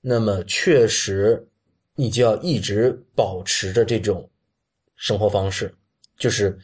[0.00, 1.46] 那么确实
[1.94, 4.28] 你就要一直保持着这种
[4.96, 5.74] 生活方式，
[6.16, 6.56] 就是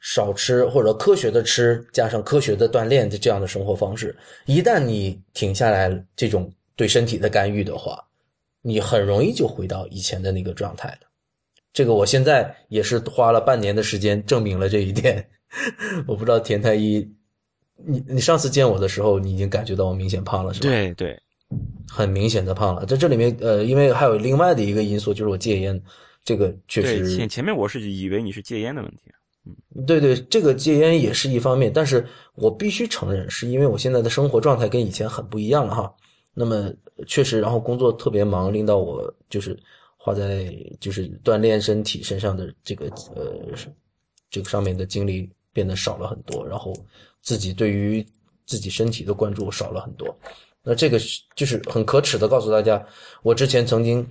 [0.00, 4.16] 少吃或者科学的吃加上科学的锻炼的这样的生活方式。
[4.46, 8.04] 一旦你停下来这种对身体的干预的话，
[8.60, 11.06] 你很容易就回到以前的那个状态的。
[11.72, 15.26] 这个我现在也是花了半年的时间证明了这一点。
[16.06, 17.06] 我不知道田太医，
[17.76, 21.22] 你你上次见我的时候，你已经感觉到我明显胖了，是吧？，对对，
[21.88, 22.86] 很明显的胖了。
[22.86, 25.80] 在这里面，呃，因为还有另外的一个因素，就是我戒烟，
[26.24, 35.92] 这个确实前前面我是以为你是戒烟的问题，对对，这个戒烟也是一方面，但是我必须承认，是因为我现在的生活状态跟以前很不一样了哈。
[36.34, 36.72] 那么
[37.06, 39.58] 确实，然后工作特别忙，令到我就是
[39.96, 40.50] 花在
[40.80, 43.54] 就是锻炼身体身上的这个呃
[44.30, 46.72] 这个上面的精力变得少了很多，然后
[47.20, 48.02] 自己对于
[48.46, 50.16] 自己身体的关注少了很多。
[50.64, 52.84] 那这个是就是很可耻的告诉大家，
[53.22, 54.08] 我之前曾经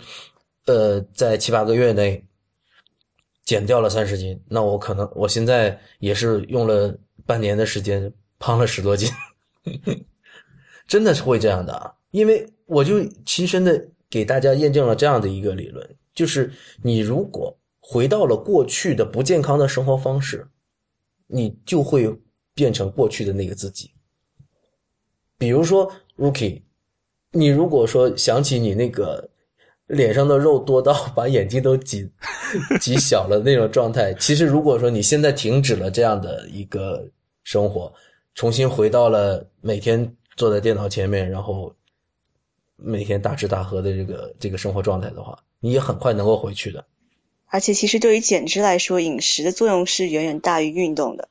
[0.65, 2.23] 呃在七八个月内
[3.45, 9.09] 减掉了三十斤，那我可能我现在也是用了半年的时间胖了十多斤，
[10.87, 11.93] 真的是会这样的啊！
[12.11, 16.51] 因为我就亲身的给大家验证了这样的一个理论，就是
[16.83, 20.45] 你如果回到了过去的不健康的生活方式，
[21.27, 22.13] 你就会
[22.53, 23.91] 变成过去的那个自己。
[25.37, 25.91] 比如说
[26.21, 26.61] ，Rookie，
[27.31, 29.27] 你如果说想起你那个
[29.87, 32.07] 脸上的肉多到 把眼睛都挤
[32.79, 37.09] 挤小了那种状态，其实如果说你现在停止了这样的一个
[37.43, 37.91] 生活，
[38.35, 41.75] 重新回到了每天坐在电脑前面，然后
[42.75, 46.85] 每天大吃大喝的这个这个生活状态的话，你也很快能够回去的。
[47.47, 51.27] 而且，其实对于减脂来说，饮食的作用是远远大于运动的。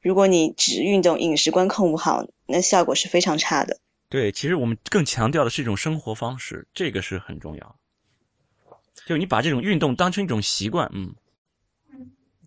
[0.00, 3.78] 如果你只运动，饮食观控不好，那效果是非常差的。
[4.08, 7.76] 对，其实我们更强调的是一种生活方式，这个是很重要。
[9.06, 11.14] 就你把这种运动当成一种习惯，嗯，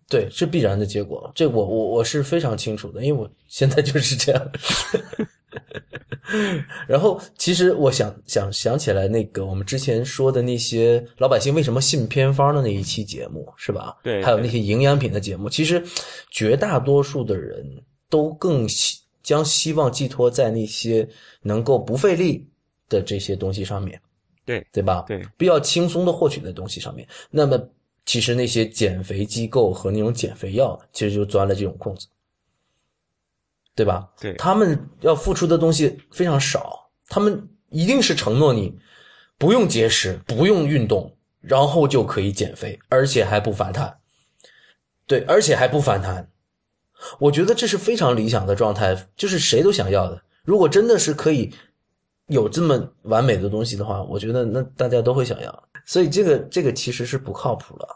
[0.08, 1.30] 对，是必然的结果。
[1.34, 4.50] 这我我我是非常清楚的，因为我现在就是这样。
[6.86, 13.96] 然后，其实我想想想起来，那个我们之前说的那些老百姓为什么信偏方的那一期节目，是吧？
[14.04, 15.82] 对，还有那些营养品的节目，其实
[16.30, 17.64] 绝大多数的人
[18.08, 21.08] 都更希将希望寄托在那些
[21.42, 22.48] 能够不费力
[22.88, 24.00] 的这些东西上面，
[24.44, 25.04] 对对吧？
[25.06, 27.06] 对，比较轻松的获取的东西上面。
[27.30, 27.58] 那么，
[28.04, 32.06] 其实那些减肥机构和那种减肥药，其实就钻了这种空子。
[33.76, 34.10] 对吧？
[34.20, 38.76] 对，他们要付出的东西非常少，他们一定是承诺你
[39.38, 43.96] 不用节食、不用运动，然后就可以减肥，而且还不反弹。
[45.06, 46.30] 对，而且还不反弹。
[47.18, 50.22] 我觉得这是非常理想的状态，就是谁都想要的。
[50.42, 51.52] 如果真的是可以
[52.26, 55.68] 有这么完美的东西的话，我觉得那大家都会想要。
[55.84, 57.88] 所以这个这个其实是不靠谱了。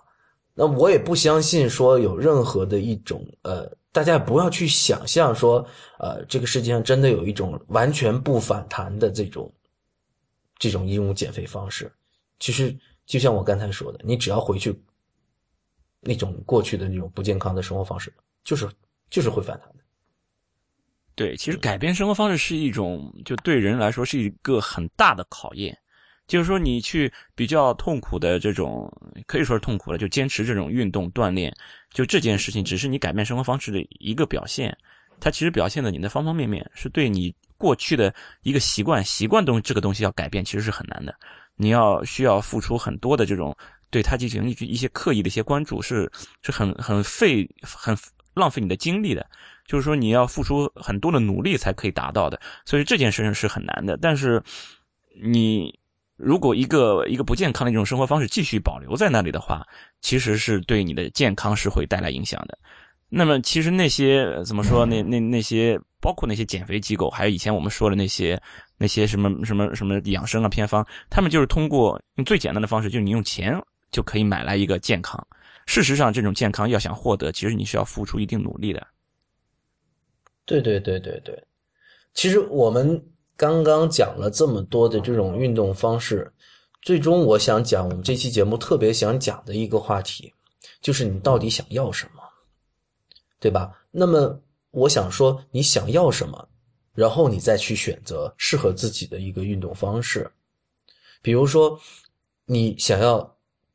[0.55, 3.71] 那我也不相信说有任何的一种呃。
[3.95, 5.65] 大家也不要去想象说，
[6.01, 9.49] 呃，这个世界上真的有一种完全不反弹的这种，
[10.59, 11.89] 这种一种减肥方式。
[12.41, 12.77] 其实
[13.07, 14.77] 就像我刚才说的，你只要回去，
[16.01, 18.69] 那种过去的那种不健康的生活方式，就是
[19.15, 19.77] 就是会反弹的。
[21.15, 25.79] 对，其实改变生活方式是一种，就对人来说是一个很大的考验。
[26.27, 28.91] 就是说，你去比较痛苦的这种，
[29.29, 31.55] 可以说是痛苦的，就坚持这种运动锻炼，
[31.93, 34.77] 就这件事情，只是你改变生活方式的一个表现。
[35.21, 38.13] 它其实表现的你的方方面面，是对你过去的
[38.43, 41.15] 一个习惯，习惯东这个东西要改变，其实是很难的。
[41.55, 43.57] 你要需要付出很多的这种
[43.91, 46.11] 对它进行一一些刻意的一些关注，是
[46.43, 47.97] 是很很费很
[48.35, 49.27] 浪费你的精力的。
[49.67, 52.41] 就是说，你要付出很多的努力才可以达到的。
[52.65, 53.97] 所以这件事情是很难的。
[53.97, 54.43] 但是
[55.23, 55.79] 你。
[56.17, 59.67] 如果一个一个不健康的一种生活方式继续保留在那里的话，
[60.01, 62.57] 其实是对你的健康是会带来影响的。
[63.09, 64.87] 那么，其实那些怎么说？
[64.87, 68.41] 那那那些包括那些减肥机构，还有以前我们说的那些
[68.79, 73.61] 那些什么什么什么养生啊偏方，他们就是通过用最简单的方式，就是你用钱
[73.91, 75.21] 就可以买来一个健康。
[75.67, 78.87] 事实上，这种健康要想获得，其实你是要付出一定努力的。
[80.45, 81.45] 对对对对对，
[82.13, 83.05] 其实我们。
[83.37, 86.33] 刚刚讲了这么多的这种运动方式，
[86.83, 90.33] 最终我想讲我们这期节目特别想讲的一个话题，
[90.81, 92.23] 就是你到底想要什么，
[93.41, 93.73] 对吧？
[93.91, 94.41] 那么
[94.71, 96.49] 我想说，你想要什么，
[96.95, 100.31] 然后你再去选择适合自己的一个运动方式。
[101.21, 101.77] 比如说，
[102.47, 103.34] 你想要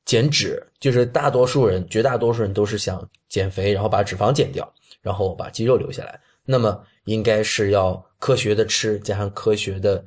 [0.09, 4.67] 减脂，就是大多数人、绝大多数人都是想减肥，然后把脂肪减掉，
[5.01, 6.19] 然后把肌肉留下来。
[6.43, 8.03] 那么应该是要。
[8.19, 10.03] 科学的吃加上科学的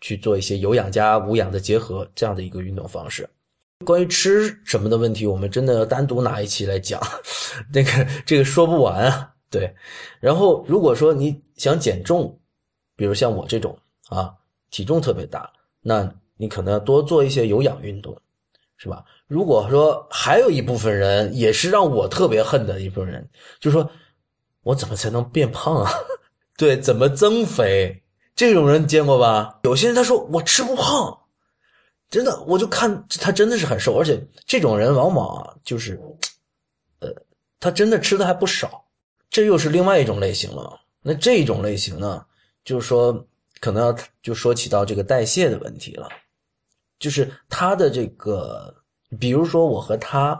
[0.00, 3.28] 去做一些有氧加无氧的结合，这样的一个运动方式。
[3.84, 7.02] 关于吃什么的问题，我们真的要单独拿一期来讲，
[7.74, 9.34] 那个这个说不完啊。
[9.50, 9.74] 对，
[10.20, 12.38] 然后如果说你想减重，
[12.94, 13.76] 比如像我这种
[14.10, 14.32] 啊，
[14.70, 15.52] 体重特别大，
[15.82, 18.16] 那你可能要多做一些有氧运动，
[18.76, 19.04] 是吧？
[19.26, 23.90] 如果说还有一部分人也是让我特别恨的一部分人，就说
[24.62, 25.90] 我怎么才能变胖啊？
[26.56, 28.02] 对，怎么增肥？
[28.34, 29.58] 这种人见过吧？
[29.62, 31.18] 有些人他说我吃不胖，
[32.10, 35.98] 真的，我就看他真的是很瘦，而且这种人往往啊，就是，
[37.00, 37.08] 呃，
[37.58, 38.84] 他真的吃的还不少。
[39.30, 40.80] 这又是另外一种类型了。
[41.02, 42.24] 那这种类型呢，
[42.64, 43.26] 就是说
[43.58, 46.08] 可能要就说起到这个代谢的问题了，
[46.98, 48.74] 就是他的这个，
[49.18, 50.38] 比如说我和他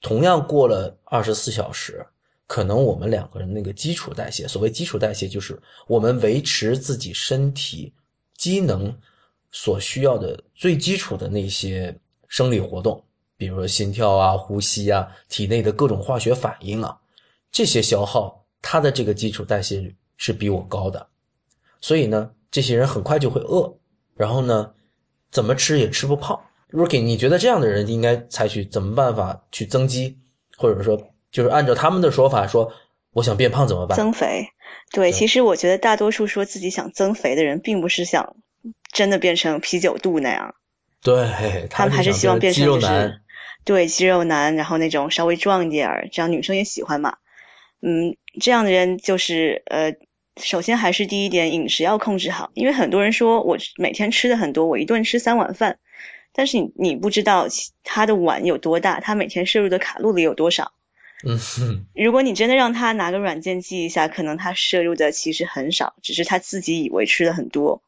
[0.00, 2.06] 同样过了二十四小时。
[2.46, 5.56] 可能我们两个人那个基础代谢，所谓基础代谢，就是
[5.86, 7.94] 我们维持自己身体
[8.36, 8.92] 机能
[9.52, 11.96] 所需要的最基础的那些
[12.26, 13.00] 生理活动，
[13.36, 16.98] 比如说心跳啊、呼吸啊、体内的各种化学反应啊，
[17.52, 21.06] 这些消耗，它的这个基础代谢率是比我高的，
[21.80, 23.72] 所以呢，这些人很快就会饿，
[24.16, 24.74] 然后呢，
[25.30, 26.40] 怎么吃也吃不胖。
[26.70, 30.18] Rookie，你觉得这样的人应该采取怎么办法去增肌，
[30.56, 31.00] 或者说？
[31.32, 32.72] 就是按照他们的说法说，
[33.12, 33.96] 我想变胖怎么办？
[33.96, 34.48] 增肥，
[34.92, 38.34] 对，其实我觉得大多数说自己想增肥的人，并不是想
[38.92, 40.56] 真的变成啤酒肚那样，
[41.04, 43.20] 对他们还是希望变成就是
[43.64, 47.18] 对肌肉男，然后那种稍微壮一点儿，这样女生也喜欢嘛。
[47.80, 49.94] 嗯，这样的人就是呃，
[50.36, 55.78] 首先还是第一点，饮食要控制好，因为很多人说我每天吃的很多，我一顿吃三碗饭，
[56.32, 57.46] 但是你你不知道
[57.84, 60.72] 他的碗有多大，他每天摄入的卡路里有多少。
[61.22, 67.82] 嗯哼，如果你真的让他拿个软件记一下，可能他摄入的其实很少，只是他自己以为吃的很多。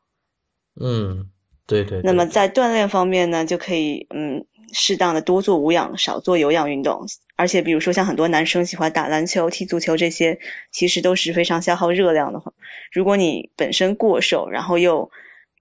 [0.78, 1.30] 嗯，
[1.66, 2.03] 对对。
[2.05, 7.07] 那么在锻炼方面呢，就可以嗯适当的多做无氧，少做有氧运动。
[7.37, 10.39] 而且比如说像很多男生喜欢打篮球、踢足球这些，
[10.70, 12.53] 其实都是非常消耗热量的话。
[12.93, 15.11] 如果你本身过瘦，然后又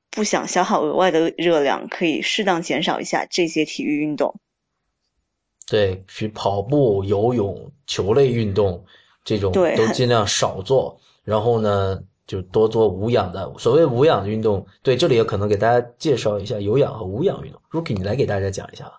[0.09, 4.36] 不想消耗额外的热量，可以适当减少一下这些体育运动。
[5.68, 8.86] 对，去跑步、游泳、球类运动
[9.24, 13.51] 这种都尽量少做，然后呢，就多做无氧的。
[13.57, 17.61] 所谓无氧运动，对，这里也可能给大家介绍一下有氧和无氧运动。
[17.71, 18.93] Rookie，你来给大家讲一下吧。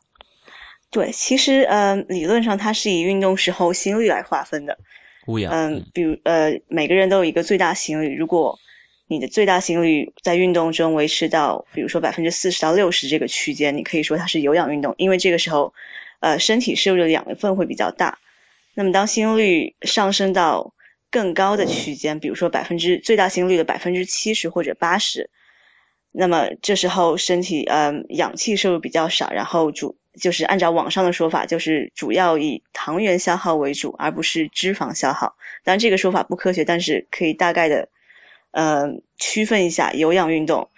[0.90, 4.76] 对，其实呃，理论上它是以运动时候心率来划分的。
[5.26, 5.52] 无氧。
[5.52, 8.58] 嗯，比如呃，每个人都有一个最大心率，如果
[9.06, 15.72] 你的最大心率在运动中维持到，比如说百分之四十到六十这个区间，你可以说它是有氧运动，因为这个时候。
[16.24, 18.20] 呃，身体摄入的养分会比较大。
[18.74, 20.72] 那么，当心率上升到
[21.12, 25.30] 更高的区间，比如说百分之最大心率的百分之七十或者八十，
[26.10, 35.36] 那么这时候身体呃氧气摄入比较少，然后主就是按照网上的说法，就是主要以糖原消耗为主，而不是脂肪消耗。
[35.62, 37.88] 当然，这个说法不科学，但是可以大概的
[38.50, 40.70] 呃区分一下有氧运动。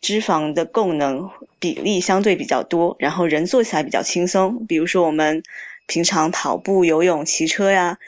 [0.00, 4.66] 脂肪的供能比例相对比较多，然后人做起来比较轻松。
[4.66, 5.44] 比如说我们
[5.86, 7.98] 平常跑步、游泳、骑车呀，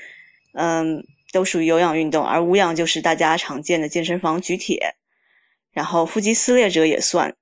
[0.55, 2.24] 嗯，都属于有氧运动。
[2.24, 4.95] 而无氧就是大家常见的健身房举铁，
[5.72, 7.35] 然后腹肌撕裂者也算。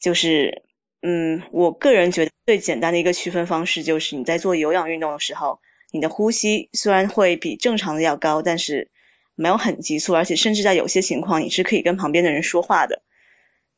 [0.00, 0.62] 就是，
[1.02, 5.60] 嗯，我个人觉得最简单的一个区分方式就是你在做有氧运动的时候，
[5.90, 8.90] 你的呼吸虽然会比正常的要高，但是
[9.34, 13.02] 没有很急促，而且甚至在有些情况你是可以跟旁边的人说话的。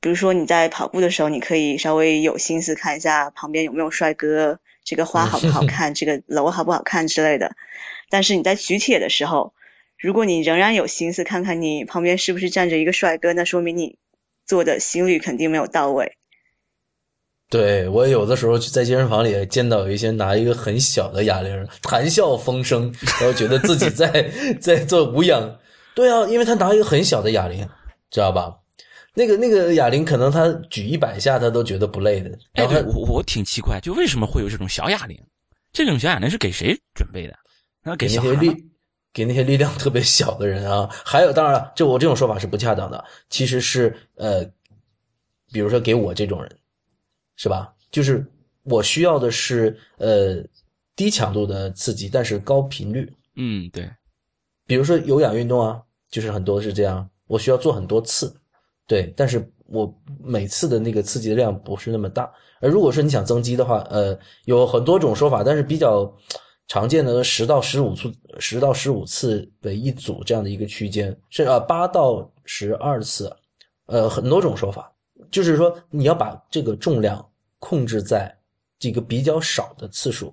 [0.02, 7.54] 比如说你在跑步的时候，你可以稍微有心思看一下旁边有没有帅哥，这个花好不好看，这个楼好不好看之类的。
[8.10, 9.54] 但是你在举铁的时候，
[9.98, 13.96] 如果你仍然有心思看看你旁边是不是站着一个帅哥，那说明你
[14.44, 16.16] 做的心率肯定没有到位。
[17.48, 24.30] 对我有的时候在健身房里见到有一些拿一个很小的哑铃谈笑风生，然后觉得自己在
[24.60, 25.58] 在做无氧。
[25.94, 27.68] 对啊，因为他拿一个很小的哑铃，
[28.10, 28.54] 知道吧？
[29.14, 32.30] 那个那个哑铃，可能他举一百下，他都觉得不累的。
[32.54, 35.20] 哎，对我我挺奇怪，就为什么会有这种小哑铃？
[35.72, 37.36] 这种小哑铃是给谁准备的？
[37.82, 38.70] 那给那些力
[39.12, 40.88] 给那些力量特别小的人啊。
[41.04, 43.04] 还有，当然了，就我这种说法是不恰当的。
[43.28, 44.44] 其实是呃，
[45.52, 46.58] 比如说给我这种人，
[47.36, 47.72] 是吧？
[47.90, 48.24] 就是
[48.62, 50.36] 我需要的是呃
[50.94, 53.10] 低强度的刺激，但是高频率。
[53.36, 53.88] 嗯，对。
[54.66, 58.32] 比如说有氧运动啊，就是很多是这样，我需要做很多次。
[58.86, 62.30] 对，但是我每次的那个刺激的量不是那么大。
[62.60, 66.12] 而如果说你想增肌的话，呃，有很多种说法，但是比较
[66.70, 73.36] 常见的十到十五次，十到十五次为一组这样的一个区间，是啊，八到十二次，
[73.86, 74.88] 呃，很多种说法，
[75.32, 78.32] 就是说你要把这个重量控制在
[78.78, 80.32] 这个比较少的次数。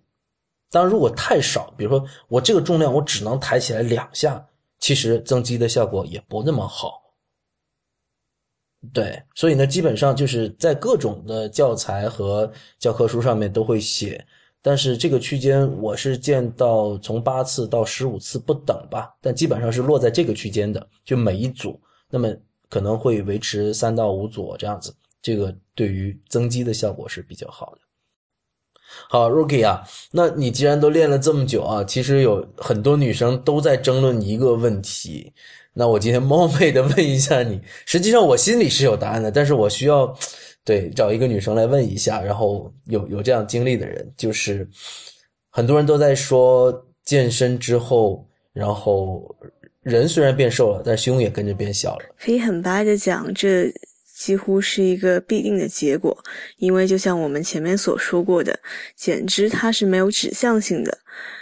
[0.69, 4.45] 当然，如果太少，比如说我这个重量我只能抬起来两下，
[4.77, 7.01] 其实增肌的效果也不那么好。
[8.93, 14.23] 对，所以呢，基本上就是在各种的教材和教科书上面都会写，
[14.61, 21.79] 但是这个区间我是见到从八次到十五次不等吧，但基本上是落在这个区间的，就每一组，
[22.09, 22.33] 那么
[22.69, 27.81] 可能会维持三到五组这样子，这个对于增肌的效果是比较好的。
[29.09, 35.33] 好，Rookie 啊，那你既然都练了这么久啊，其实有很多女生都在争论一个问题。
[35.73, 40.17] 那我今天冒昧的问一下你，实际上我心里是有答案的，但是我需要
[40.67, 44.67] 对找一个女生来问一下，然后有有这样经历的人，就是
[45.49, 49.33] 很多人都在说健身之后，然后
[49.81, 52.05] 人虽然变瘦了，但胸也跟着变小了。
[52.19, 53.73] 可以很白的讲，这
[54.13, 56.17] 几乎是一个必定的结果，
[56.57, 58.59] 因为就像我们前面所说过的，
[58.97, 60.97] 减脂它是没有指向性的。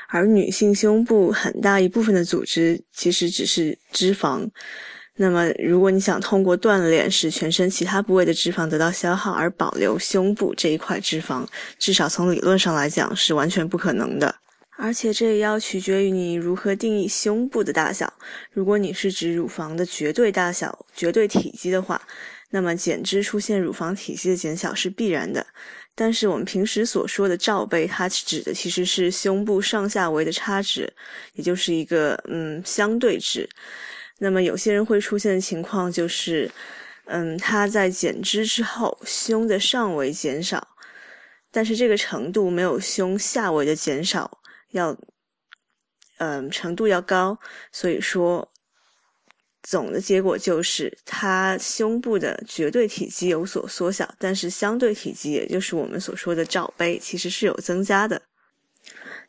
[0.09, 4.47] 而女性胸部很大一部分的组织其实只是脂肪，
[5.17, 11.47] 那么如果你想通过锻炼使全身其他部位的脂肪得到消耗而保留胸部这一块脂肪，
[11.79, 14.35] 至少从理论上来讲是完全不可能的。
[14.77, 18.11] 而且这也要取决于你如何定义胸部的大小。
[18.51, 22.01] 如果你是指乳房的绝对大小、绝对体积的话，
[22.49, 25.45] 那么减脂出现乳房体积的减小是必然的。
[25.97, 30.91] 但是我们平时所说的罩杯，它指的其实是胸部上下围的差值，
[31.35, 33.47] 也就是一个嗯相对值。
[34.19, 36.49] 那么有些人会出现的情况就是，
[37.05, 40.67] 嗯，他在减脂之后，胸的上围减少，
[41.51, 44.39] 但是这个程度没有胸下围的减少
[44.71, 44.97] 要，
[46.17, 47.37] 嗯，程度要高，
[47.71, 48.51] 所以说。
[49.67, 58.21] 总的结果就是，他胸部的绝对体积有所缩小，但是相对体积，也就是我们所说的罩杯，其实是有增加的。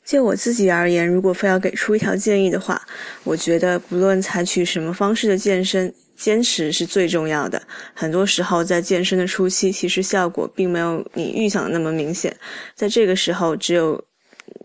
[0.06, 2.80] 就我自己而言，如果非要给出一条建议的话，
[3.24, 7.60] 我觉得不论采取什么方式的健身，坚持是最重要的。
[7.92, 12.34] 很多时候，在健身的初期，其实效果并没有你预想的那么明显，
[12.76, 14.02] 在这个时候，只有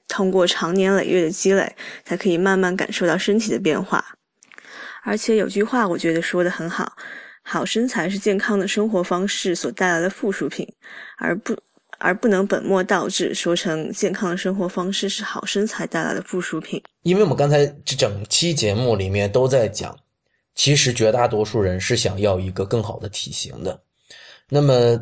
[0.08, 1.76] 通过长年累月的积累，
[2.06, 4.06] 才可以慢慢感受到身体的变化。
[5.04, 6.96] 而且有句话，我觉得说的很好：
[7.42, 10.72] 好身材是健康的生活方式所带来的附属品，
[11.18, 11.58] 而不
[12.02, 16.82] 而不能本末倒置，说成健康的生活方式是好身材带来的附属品。
[17.04, 19.96] 因为我们刚才这整期节目里面都在讲，
[20.56, 23.80] 其实绝大多数人是想要一个更好的体型的。
[24.50, 25.00] 那么，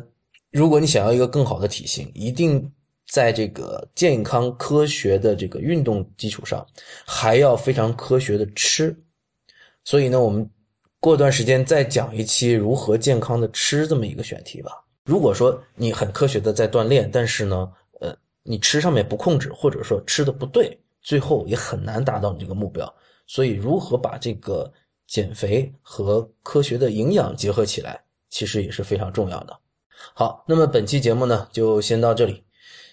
[0.50, 2.70] 如果你想要一个更好的体型，一定
[3.10, 6.64] 在这个健康科学的这个运动基础上，
[7.06, 8.96] 还要非常科学的吃。
[9.84, 10.48] 所以呢，我们
[11.00, 14.70] 过段时间再讲一期如何健康的吃这么一个选题吧。
[15.04, 22.92] 如果说你很科学的在锻炼，但是呢，呃，你吃上面不控制，或者说吃的不对，最后也很难达到你这个目标。
[23.26, 24.72] 所以，如何把这个
[25.06, 29.56] 减肥和科学的营养结合起来，其实也是非常重要的。
[30.14, 32.42] 好，那么本期节目呢，就先到这里，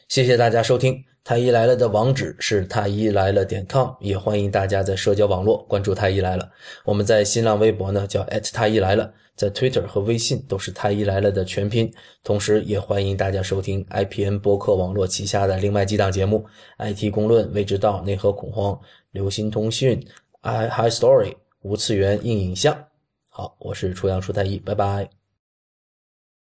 [0.07, 1.03] 谢谢大家收听。
[1.23, 6.49] 太医来了的网址是太医来了点 com，也欢迎大家在社交网络关注太医来了。
[6.85, 11.93] 我们在新浪微博呢叫太医来了，在 Twitter 和微信都是太医来了的全拼。
[12.23, 16.45] 同时，也欢迎大家收听 IPN 播客网络旗下的另外几档节目
[16.79, 18.77] ：IT 公论、未知道、内核恐慌、
[19.11, 20.05] 流行通讯、
[20.41, 22.87] i High Story、无次元硬影像。
[23.29, 25.16] 好，我是初阳初太医，拜拜。